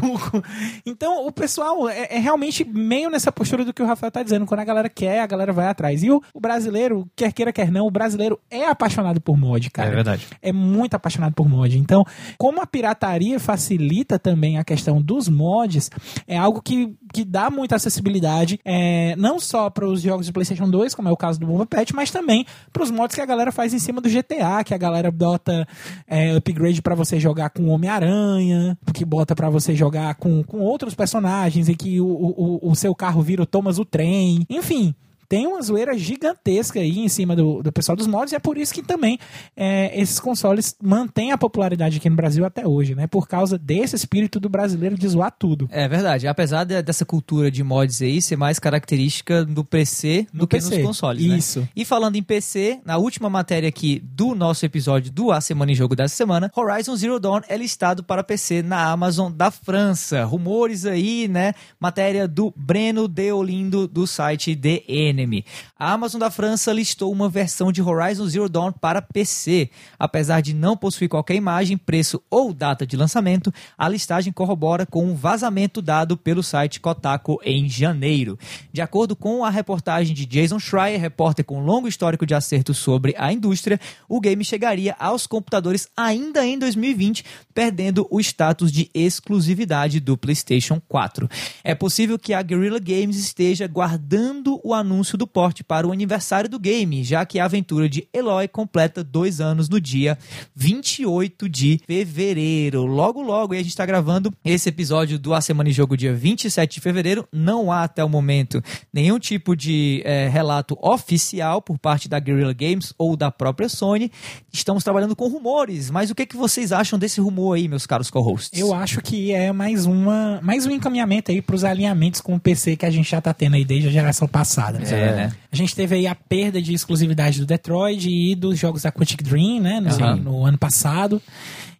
[0.85, 4.45] Então, o pessoal é, é realmente meio nessa postura do que o Rafael tá dizendo.
[4.45, 6.03] Quando a galera quer, a galera vai atrás.
[6.03, 9.89] E o, o brasileiro, quer queira, quer não, o brasileiro é apaixonado por mod, cara.
[9.89, 10.27] É verdade.
[10.41, 11.77] É muito apaixonado por mod.
[11.77, 12.05] Então,
[12.37, 15.89] como a pirataria facilita também a questão dos mods,
[16.27, 20.62] é algo que, que dá muita acessibilidade, é, não só para os jogos de PlayStation
[20.69, 23.25] 2, como é o caso do Bomba Pet, mas também para os mods que a
[23.25, 25.67] galera faz em cima do GTA, que a galera bota
[26.07, 30.95] é, upgrade para você jogar com Homem-Aranha, que bota para você jogar com, com outros
[30.95, 34.45] personagens e que o, o, o seu carro vira o Thomas o Trem.
[34.49, 34.95] Enfim.
[35.29, 38.57] Tem uma zoeira gigantesca aí em cima do, do pessoal dos mods, e é por
[38.57, 39.17] isso que também
[39.55, 43.07] é, esses consoles mantêm a popularidade aqui no Brasil até hoje, né?
[43.07, 45.67] Por causa desse espírito do brasileiro de zoar tudo.
[45.71, 46.27] É verdade.
[46.27, 50.57] Apesar de- dessa cultura de mods aí ser mais característica do PC do No que
[50.57, 50.75] PC.
[50.77, 51.37] nos consoles, né?
[51.37, 51.67] Isso.
[51.75, 55.75] E falando em PC, na última matéria aqui do nosso episódio do A Semana em
[55.75, 60.23] Jogo dessa semana, Horizon Zero Dawn é listado para PC na Amazon da França.
[60.25, 61.53] Rumores aí, né?
[61.79, 64.83] Matéria do Breno Deolindo do site The
[65.13, 65.45] Enemy.
[65.77, 69.69] A Amazon da França listou uma versão de Horizon Zero Dawn para PC.
[69.97, 75.05] Apesar de não possuir qualquer imagem, preço ou data de lançamento, a listagem corrobora com
[75.05, 78.37] um vazamento dado pelo site Kotaku em janeiro.
[78.71, 83.13] De acordo com a reportagem de Jason Schreier, repórter com longo histórico de acertos sobre
[83.17, 89.99] a indústria, o game chegaria aos computadores ainda em 2020, perdendo o status de exclusividade
[89.99, 91.29] do PlayStation 4.
[91.63, 95.91] É possível que a Guerrilla Games esteja guardando o anúncio anúncio do porte para o
[95.91, 100.17] aniversário do game, já que a aventura de Eloy completa dois anos no dia
[100.55, 102.85] 28 de fevereiro.
[102.85, 106.13] Logo, logo, e a gente está gravando esse episódio do A Semana em Jogo dia
[106.13, 107.27] 27 de fevereiro.
[107.33, 112.53] Não há até o momento nenhum tipo de é, relato oficial por parte da Guerrilla
[112.53, 114.09] Games ou da própria Sony.
[114.53, 118.09] Estamos trabalhando com rumores, mas o que, que vocês acham desse rumor aí, meus caros
[118.09, 118.57] co-hosts?
[118.57, 122.39] Eu acho que é mais uma mais um encaminhamento aí para os alinhamentos com o
[122.39, 124.81] PC que a gente já tá tendo aí desde a geração passada.
[124.81, 125.33] É, né?
[125.51, 129.23] A gente teve aí a perda de exclusividade do Detroit e dos jogos da Quantic
[129.23, 130.15] Dream, né, no, Aham.
[130.15, 131.21] no ano passado.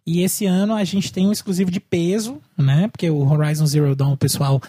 [0.06, 2.88] E esse ano a gente tem um exclusivo de peso, né?
[2.92, 4.60] Porque o Horizon Zero Dawn, o pessoal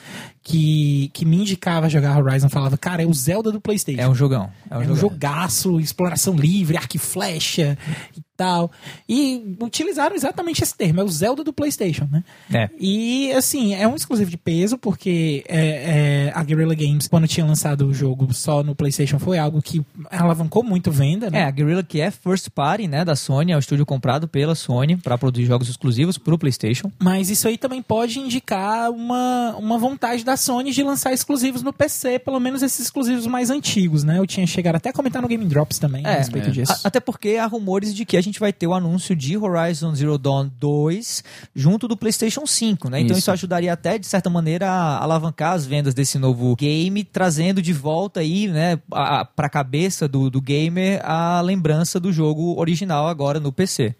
[0.45, 3.99] que, que me indicava jogar Horizon falava, cara, é o Zelda do PlayStation.
[3.99, 4.51] É um jogão.
[4.69, 7.75] É um, É um jogaço, exploração livre, arco e flecha
[8.15, 8.69] e tal.
[9.09, 12.23] E utilizaram exatamente esse termo, é o Zelda do PlayStation, né?
[12.53, 12.69] É.
[12.79, 17.45] E, assim, é um exclusivo de peso, porque é, é, a Guerrilla Games, quando tinha
[17.45, 21.43] lançado o jogo só no PlayStation, foi algo que alavancou muito venda, É, né?
[21.45, 24.95] a Guerrilla que é first party, né, da Sony, é o estúdio comprado pela Sony
[24.95, 26.91] para produzir jogos exclusivos pro PlayStation.
[26.99, 31.71] Mas isso aí também pode indicar uma, uma vontade da Sony de lançar exclusivos no
[31.73, 34.17] PC, pelo menos esses exclusivos mais antigos, né?
[34.19, 36.51] Eu tinha chegado até a comentar no Game Drops também a É, respeito é.
[36.51, 36.71] disso.
[36.71, 39.93] A- até porque há rumores de que a gente vai ter o anúncio de Horizon
[39.95, 41.23] Zero Dawn 2
[41.55, 42.99] junto do PlayStation 5, né?
[42.99, 43.19] Então Isso.
[43.25, 47.73] isso ajudaria até, de certa maneira, a alavancar as vendas desse novo game, trazendo de
[47.73, 53.07] volta aí, né, a, a, pra cabeça do, do gamer a lembrança do jogo original
[53.07, 53.95] agora no PC.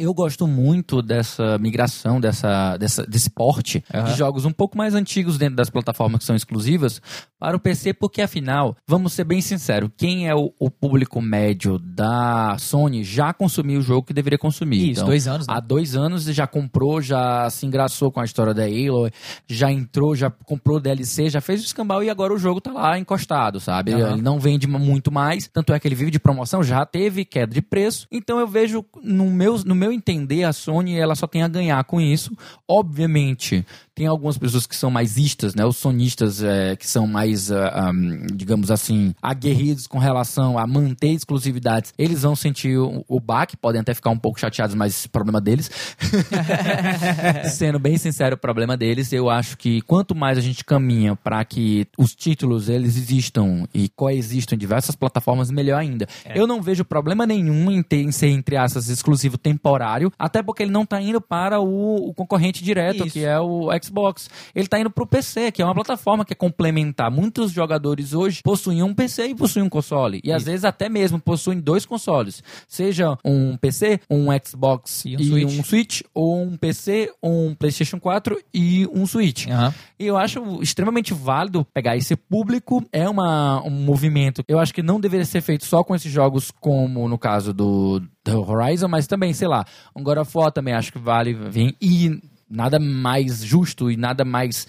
[0.00, 4.02] Eu gosto muito dessa migração, dessa, dessa, desse porte Aham.
[4.10, 5.79] de jogos um pouco mais antigos dentro das plataformas
[6.18, 7.00] que são exclusivas
[7.38, 11.78] para o PC, porque afinal, vamos ser bem sinceros, quem é o, o público médio
[11.78, 14.90] da Sony já consumiu o jogo que deveria consumir.
[14.90, 15.54] Isso, Então, dois anos, né?
[15.54, 19.10] Há dois anos já comprou, já se engraçou com a história da Halo,
[19.48, 22.98] já entrou, já comprou DLC, já fez o escambau e agora o jogo tá lá
[22.98, 23.92] encostado, sabe?
[23.92, 24.12] Aham.
[24.12, 27.54] Ele não vende muito mais, tanto é que ele vive de promoção, já teve queda
[27.54, 28.06] de preço.
[28.10, 31.82] Então eu vejo, no meu, no meu entender, a Sony ela só tem a ganhar
[31.84, 32.36] com isso.
[32.68, 33.64] Obviamente,
[33.94, 35.64] tem algumas pessoas que são mais istas, né?
[35.70, 37.92] Os sonistas é, que são mais, ah, ah,
[38.34, 43.80] digamos assim, aguerridos com relação a manter exclusividades, eles vão sentir o, o baque, podem
[43.80, 45.70] até ficar um pouco chateados, mas problema deles.
[47.52, 51.44] Sendo bem sincero, o problema deles, eu acho que quanto mais a gente caminha para
[51.44, 56.08] que os títulos eles existam e coexistam em diversas plataformas, melhor ainda.
[56.34, 60.64] Eu não vejo problema nenhum em, ter, em ser, entre aspas, exclusivo temporário, até porque
[60.64, 63.12] ele não tá indo para o, o concorrente direto, Isso.
[63.12, 64.28] que é o Xbox.
[64.52, 67.10] Ele tá indo pro PC, que é uma plataforma que é complementar.
[67.10, 70.20] Muitos jogadores hoje possuem um PC e possuem um console.
[70.22, 72.42] E às vezes até mesmo possuem dois consoles.
[72.68, 75.66] Seja um PC, um Xbox E e um um, Switch.
[75.66, 76.02] Switch.
[76.14, 79.46] ou um PC, um PlayStation 4 e um Switch.
[79.46, 79.74] Aham.
[79.98, 82.84] E eu acho extremamente válido pegar esse público.
[82.92, 84.42] É uma, um movimento.
[84.48, 88.00] Eu acho que não deveria ser feito só com esses jogos, como no caso do,
[88.24, 91.76] do Horizon, mas também, sei lá, um God of War também acho que vale vir.
[91.80, 92.20] E
[92.50, 94.66] nada mais justo e nada mais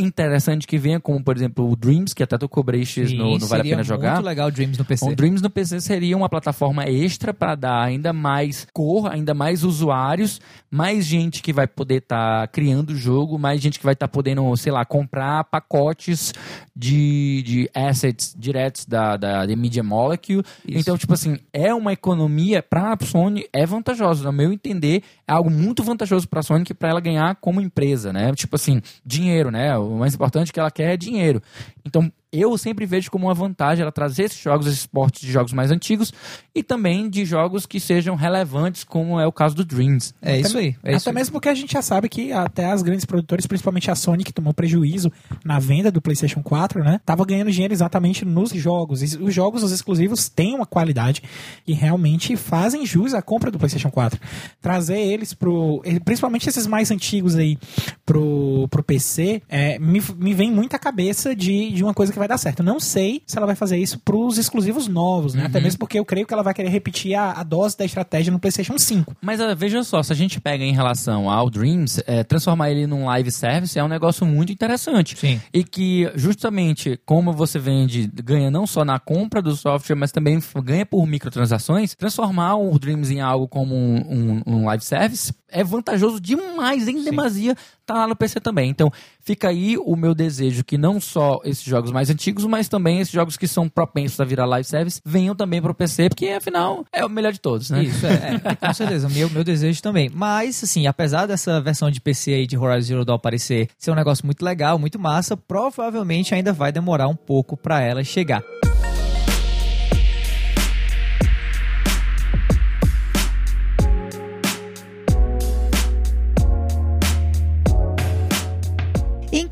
[0.00, 3.60] interessante que venha, como por exemplo o Dreams, que até tu cobreixes no, no Vale
[3.60, 4.14] a Pena Jogar.
[4.14, 5.10] muito legal o Dreams no PC.
[5.10, 9.64] O Dreams no PC seria uma plataforma extra para dar ainda mais cor, ainda mais
[9.64, 10.40] usuários,
[10.70, 14.56] mais gente que vai poder estar criando o jogo, mais gente que vai estar podendo,
[14.56, 16.32] sei lá, comprar pacotes
[16.74, 20.44] de, de assets diretos da, da, da Media Molecule.
[20.66, 24.24] Então, tipo assim, é uma economia para a Sony, é vantajoso.
[24.24, 28.12] No meu entender, é algo muito vantajoso para a Sony para ela ganhar como empresa,
[28.12, 28.32] né?
[28.34, 29.76] Tipo assim, dinheiro, né?
[29.76, 31.42] O mais importante que ela quer é dinheiro.
[31.84, 35.52] Então, eu sempre vejo como uma vantagem ela trazer esses jogos, esses portes de jogos
[35.52, 36.12] mais antigos
[36.54, 40.14] e também de jogos que sejam relevantes, como é o caso do Dreams.
[40.22, 40.76] É isso aí.
[40.84, 41.14] É isso Até aí.
[41.14, 44.32] mesmo porque a gente já sabe que até as grandes produtoras, principalmente a Sony, que
[44.32, 45.10] tomou prejuízo
[45.44, 47.00] na venda do PlayStation 4, né?
[47.04, 49.02] Tava ganhando dinheiro exatamente nos jogos.
[49.02, 51.22] E os jogos, os exclusivos, têm uma qualidade
[51.66, 54.20] e realmente fazem jus à compra do PlayStation 4.
[54.60, 55.82] Trazer eles pro.
[56.04, 57.58] Principalmente esses mais antigos aí
[58.06, 62.19] pro, pro PC, é, me, me vem muito à cabeça de, de uma coisa que
[62.20, 62.60] vai dar certo.
[62.60, 65.46] Eu não sei se ela vai fazer isso pros exclusivos novos, né?
[65.46, 68.30] Até mesmo porque eu creio que ela vai querer repetir a, a dose da estratégia
[68.32, 69.16] no PlayStation 5.
[69.20, 72.86] Mas ah, veja só, se a gente pega em relação ao Dreams, é, transformar ele
[72.86, 75.18] num live service é um negócio muito interessante.
[75.18, 75.40] Sim.
[75.52, 80.38] E que, justamente, como você vende, ganha não só na compra do software, mas também
[80.62, 85.62] ganha por microtransações, transformar o Dreams em algo como um, um- um live service é
[85.64, 88.70] vantajoso demais, em demasia, tá lá no PC também.
[88.70, 88.90] Então,
[89.20, 93.12] fica aí o meu desejo que não só esses jogos mais antigos, mas também esses
[93.12, 97.04] jogos que são propensos a virar live service, venham também pro PC, porque afinal é
[97.04, 97.82] o melhor de todos, né?
[97.82, 100.10] Isso, é, é, com certeza, meu, meu desejo também.
[100.12, 103.94] Mas, assim, apesar dessa versão de PC aí de Horizon Zero Dawn parecer ser um
[103.94, 108.42] negócio muito legal, muito massa, provavelmente ainda vai demorar um pouco pra ela chegar.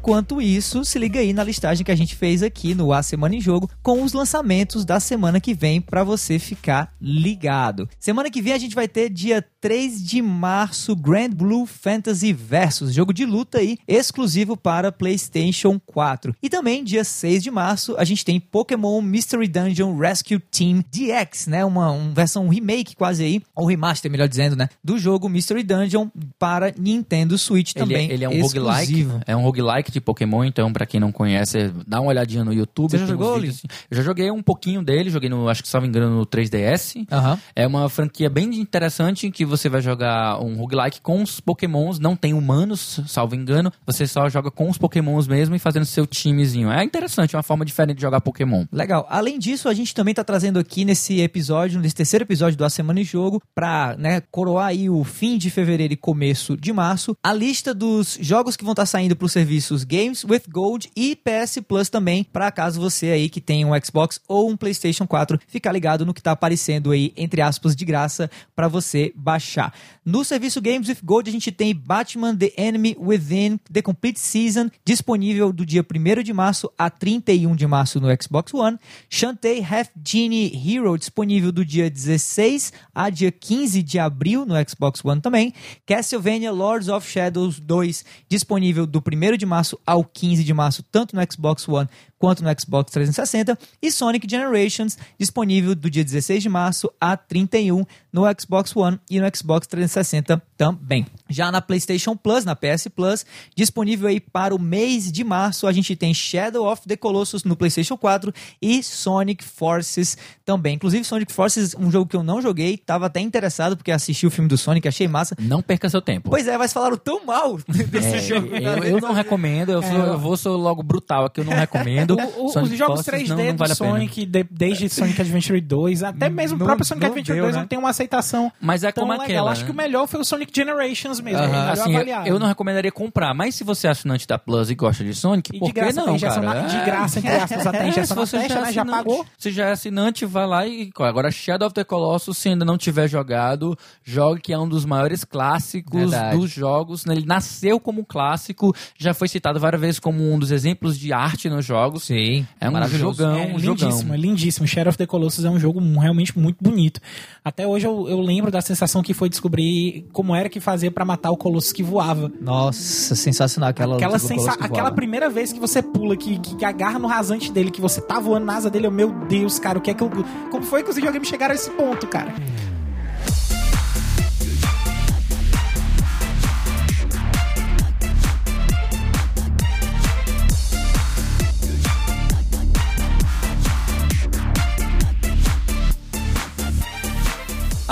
[0.09, 3.37] Enquanto isso, se liga aí na listagem que a gente fez aqui no A Semana
[3.37, 7.87] em Jogo com os lançamentos da semana que vem para você ficar ligado.
[8.01, 12.95] Semana que vem a gente vai ter dia 3 de março Grand Blue Fantasy Versus,
[12.95, 16.35] jogo de luta aí exclusivo para PlayStation 4.
[16.43, 21.49] E também dia 6 de março a gente tem Pokémon Mystery Dungeon Rescue Team DX,
[21.49, 21.67] né?
[21.67, 24.71] Uma, uma versão remake quase aí, ou remaster, melhor dizendo, né?
[24.83, 28.09] Do jogo Mystery Dungeon para Nintendo Switch Ele, também.
[28.09, 29.11] é- ele é um exclusivo.
[29.11, 29.25] roguelike.
[29.27, 32.91] É um roguelike de Pokémon, então pra quem não conhece, dá uma olhadinha no YouTube.
[32.91, 33.67] Você já jogou, vídeos assim.
[33.91, 37.07] Eu já joguei um pouquinho dele, joguei no, acho que me engano, no 3DS.
[37.11, 37.39] Aham.
[37.55, 42.17] É uma franquia bem interessante que você vai jogar um roguelike com os pokémons, não
[42.17, 43.73] tem humanos, salvo engano.
[43.87, 46.71] Você só joga com os pokémons mesmo e fazendo seu timezinho.
[46.71, 48.65] É interessante, é uma forma diferente de jogar pokémon.
[48.73, 49.07] Legal.
[49.11, 52.71] Além disso, a gente também tá trazendo aqui nesse episódio, nesse terceiro episódio do A
[52.71, 57.17] Semana em Jogo, pra né, coroar aí o fim de fevereiro e começo de março,
[57.23, 61.61] a lista dos jogos que vão estar saindo pros serviços Games with Gold e PS
[61.67, 65.73] Plus também, pra caso você aí que tem um Xbox ou um PlayStation 4, ficar
[65.73, 69.73] ligado no que tá aparecendo aí, entre aspas, de graça, pra você baixar.
[70.05, 74.69] No serviço Games with Gold, a gente tem Batman The Enemy Within The Complete Season,
[74.85, 78.79] disponível do dia 1 de março a 31 de março no Xbox One.
[79.09, 85.03] Shantae Half Genie Hero, disponível do dia 16 a dia 15 de abril no Xbox
[85.03, 85.55] One também.
[85.87, 91.15] Castlevania Lords of Shadows 2, disponível do 1 de março ao 15 de março, tanto
[91.15, 91.89] no Xbox One
[92.19, 93.59] quanto no Xbox 360.
[93.81, 99.21] E Sonic Generations, disponível do dia 16 de março a 31 no Xbox One e
[99.21, 101.07] no Xbox 360 também.
[101.29, 105.73] Já na PlayStation Plus, na PS Plus, disponível aí para o mês de março, a
[105.73, 110.75] gente tem Shadow of the Colossus no PlayStation 4 e Sonic Forces também.
[110.75, 114.31] Inclusive, Sonic Forces, um jogo que eu não joguei, tava até interessado porque assisti o
[114.31, 115.37] filme do Sonic, achei massa.
[115.39, 116.31] Não perca seu tempo.
[116.31, 117.59] Pois é, mas falaram tão mal
[117.91, 118.49] desse É, jogo.
[118.57, 122.08] eu, eu não recomendo, eu, sou, eu vou sou logo brutal aqui, eu não recomendo.
[122.15, 123.91] O- o- Sonic os jogos Forces 3D não, não do vale pena.
[123.91, 127.61] Sonic, de- desde Sonic Adventure 2, até mesmo o próprio Sonic Adventure deu, 2 né?
[127.63, 129.25] não tem uma aceitação Mas é tão como legal.
[129.27, 129.67] aquela, Acho né?
[129.67, 132.29] que o melhor foi o Sonic Generations mesmo, o melhor Assim, eu, avaliado.
[132.29, 135.51] eu não recomendaria comprar, mas se você é assinante da Plus e gosta de Sonic,
[135.55, 136.41] E por que não, cara?
[136.41, 136.85] na, de É.
[136.85, 138.73] graça, entre aspas, até É, injeção se na você né?
[138.73, 139.27] Já pagou.
[139.39, 140.91] Se já é assinante, vai lá e.
[141.01, 144.85] Agora, Shadow of the Colossus, se ainda não tiver jogado, jogue que é um dos
[144.85, 146.37] maiores clássicos Verdade.
[146.37, 147.05] dos jogos.
[147.05, 147.15] né?
[147.15, 151.49] Ele nasceu como clássico, já foi citado várias vezes como um dos exemplos de arte
[151.49, 151.98] nos jogos.
[151.99, 153.19] Sim, É um maravilhoso.
[153.23, 154.15] jogão, É um lindíssimo, jogão.
[154.15, 154.67] é lindíssimo.
[154.67, 157.01] Shadow of the Colossus é um jogo realmente muito bonito.
[157.45, 161.05] Até hoje eu, eu lembro da sensação que foi descobrir como era que fazia pra
[161.05, 162.31] matar o Colossus que voava.
[162.41, 166.99] Nossa, sensacional aquela Aquela, sensa- que aquela primeira vez que você pula, que, que agarra
[166.99, 169.81] no rasante dele, que você tá voando na asa dele, eu, meu Deus, cara, o
[169.81, 170.11] que é que eu.
[170.51, 172.35] Como foi que os videogames chegaram a esse ponto, cara?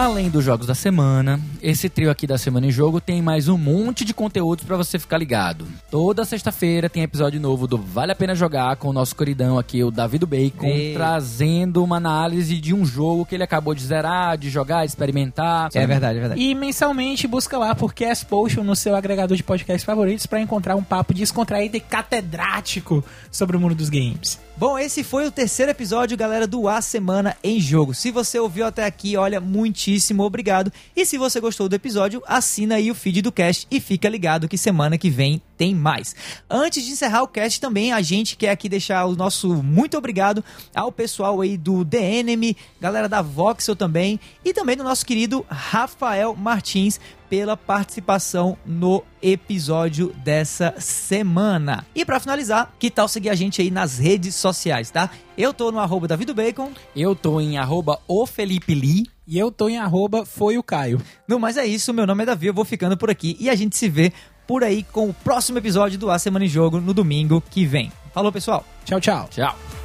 [0.06, 3.58] Além dos jogos da semana, esse trio aqui da Semana em Jogo tem mais um
[3.58, 5.66] monte de conteúdos pra você ficar ligado.
[5.90, 9.82] Toda sexta-feira tem episódio novo do Vale a Pena Jogar com o nosso queridão aqui,
[9.82, 10.94] o David Bacon, Ei.
[10.94, 15.70] trazendo uma análise de um jogo que ele acabou de zerar, de jogar, de experimentar.
[15.74, 16.40] É verdade, é verdade.
[16.40, 20.76] E mensalmente busca lá por Cast Potion no seu agregador de podcasts favoritos pra encontrar
[20.76, 24.38] um papo descontraído e catedrático sobre o mundo dos games.
[24.56, 27.92] Bom, esse foi o terceiro episódio, galera, do A Semana em Jogo.
[27.92, 30.72] Se você ouviu até aqui, olha, muitíssimo obrigado.
[30.94, 34.48] E se você gostou do episódio, assina aí o feed do cast e fica ligado
[34.48, 36.14] que semana que vem tem mais.
[36.48, 40.44] Antes de encerrar o cast também, a gente quer aqui deixar o nosso muito obrigado
[40.74, 45.44] ao pessoal aí do The Enemy, galera da Voxel também, e também do nosso querido
[45.48, 51.84] Rafael Martins pela participação no episódio dessa semana.
[51.94, 55.10] E pra finalizar, que tal seguir a gente aí nas redes sociais, tá?
[55.36, 56.72] Eu tô no arroba Bacon.
[56.94, 59.15] Eu tô em arroba o Felipe Lee.
[59.26, 61.00] E eu tô em arroba foi o Caio.
[61.26, 63.54] No mais é isso, meu nome é Davi, eu vou ficando por aqui e a
[63.54, 64.12] gente se vê
[64.46, 67.90] por aí com o próximo episódio do A Semana em Jogo no domingo que vem.
[68.14, 68.64] Falou, pessoal!
[68.84, 69.28] Tchau, tchau.
[69.30, 69.75] Tchau.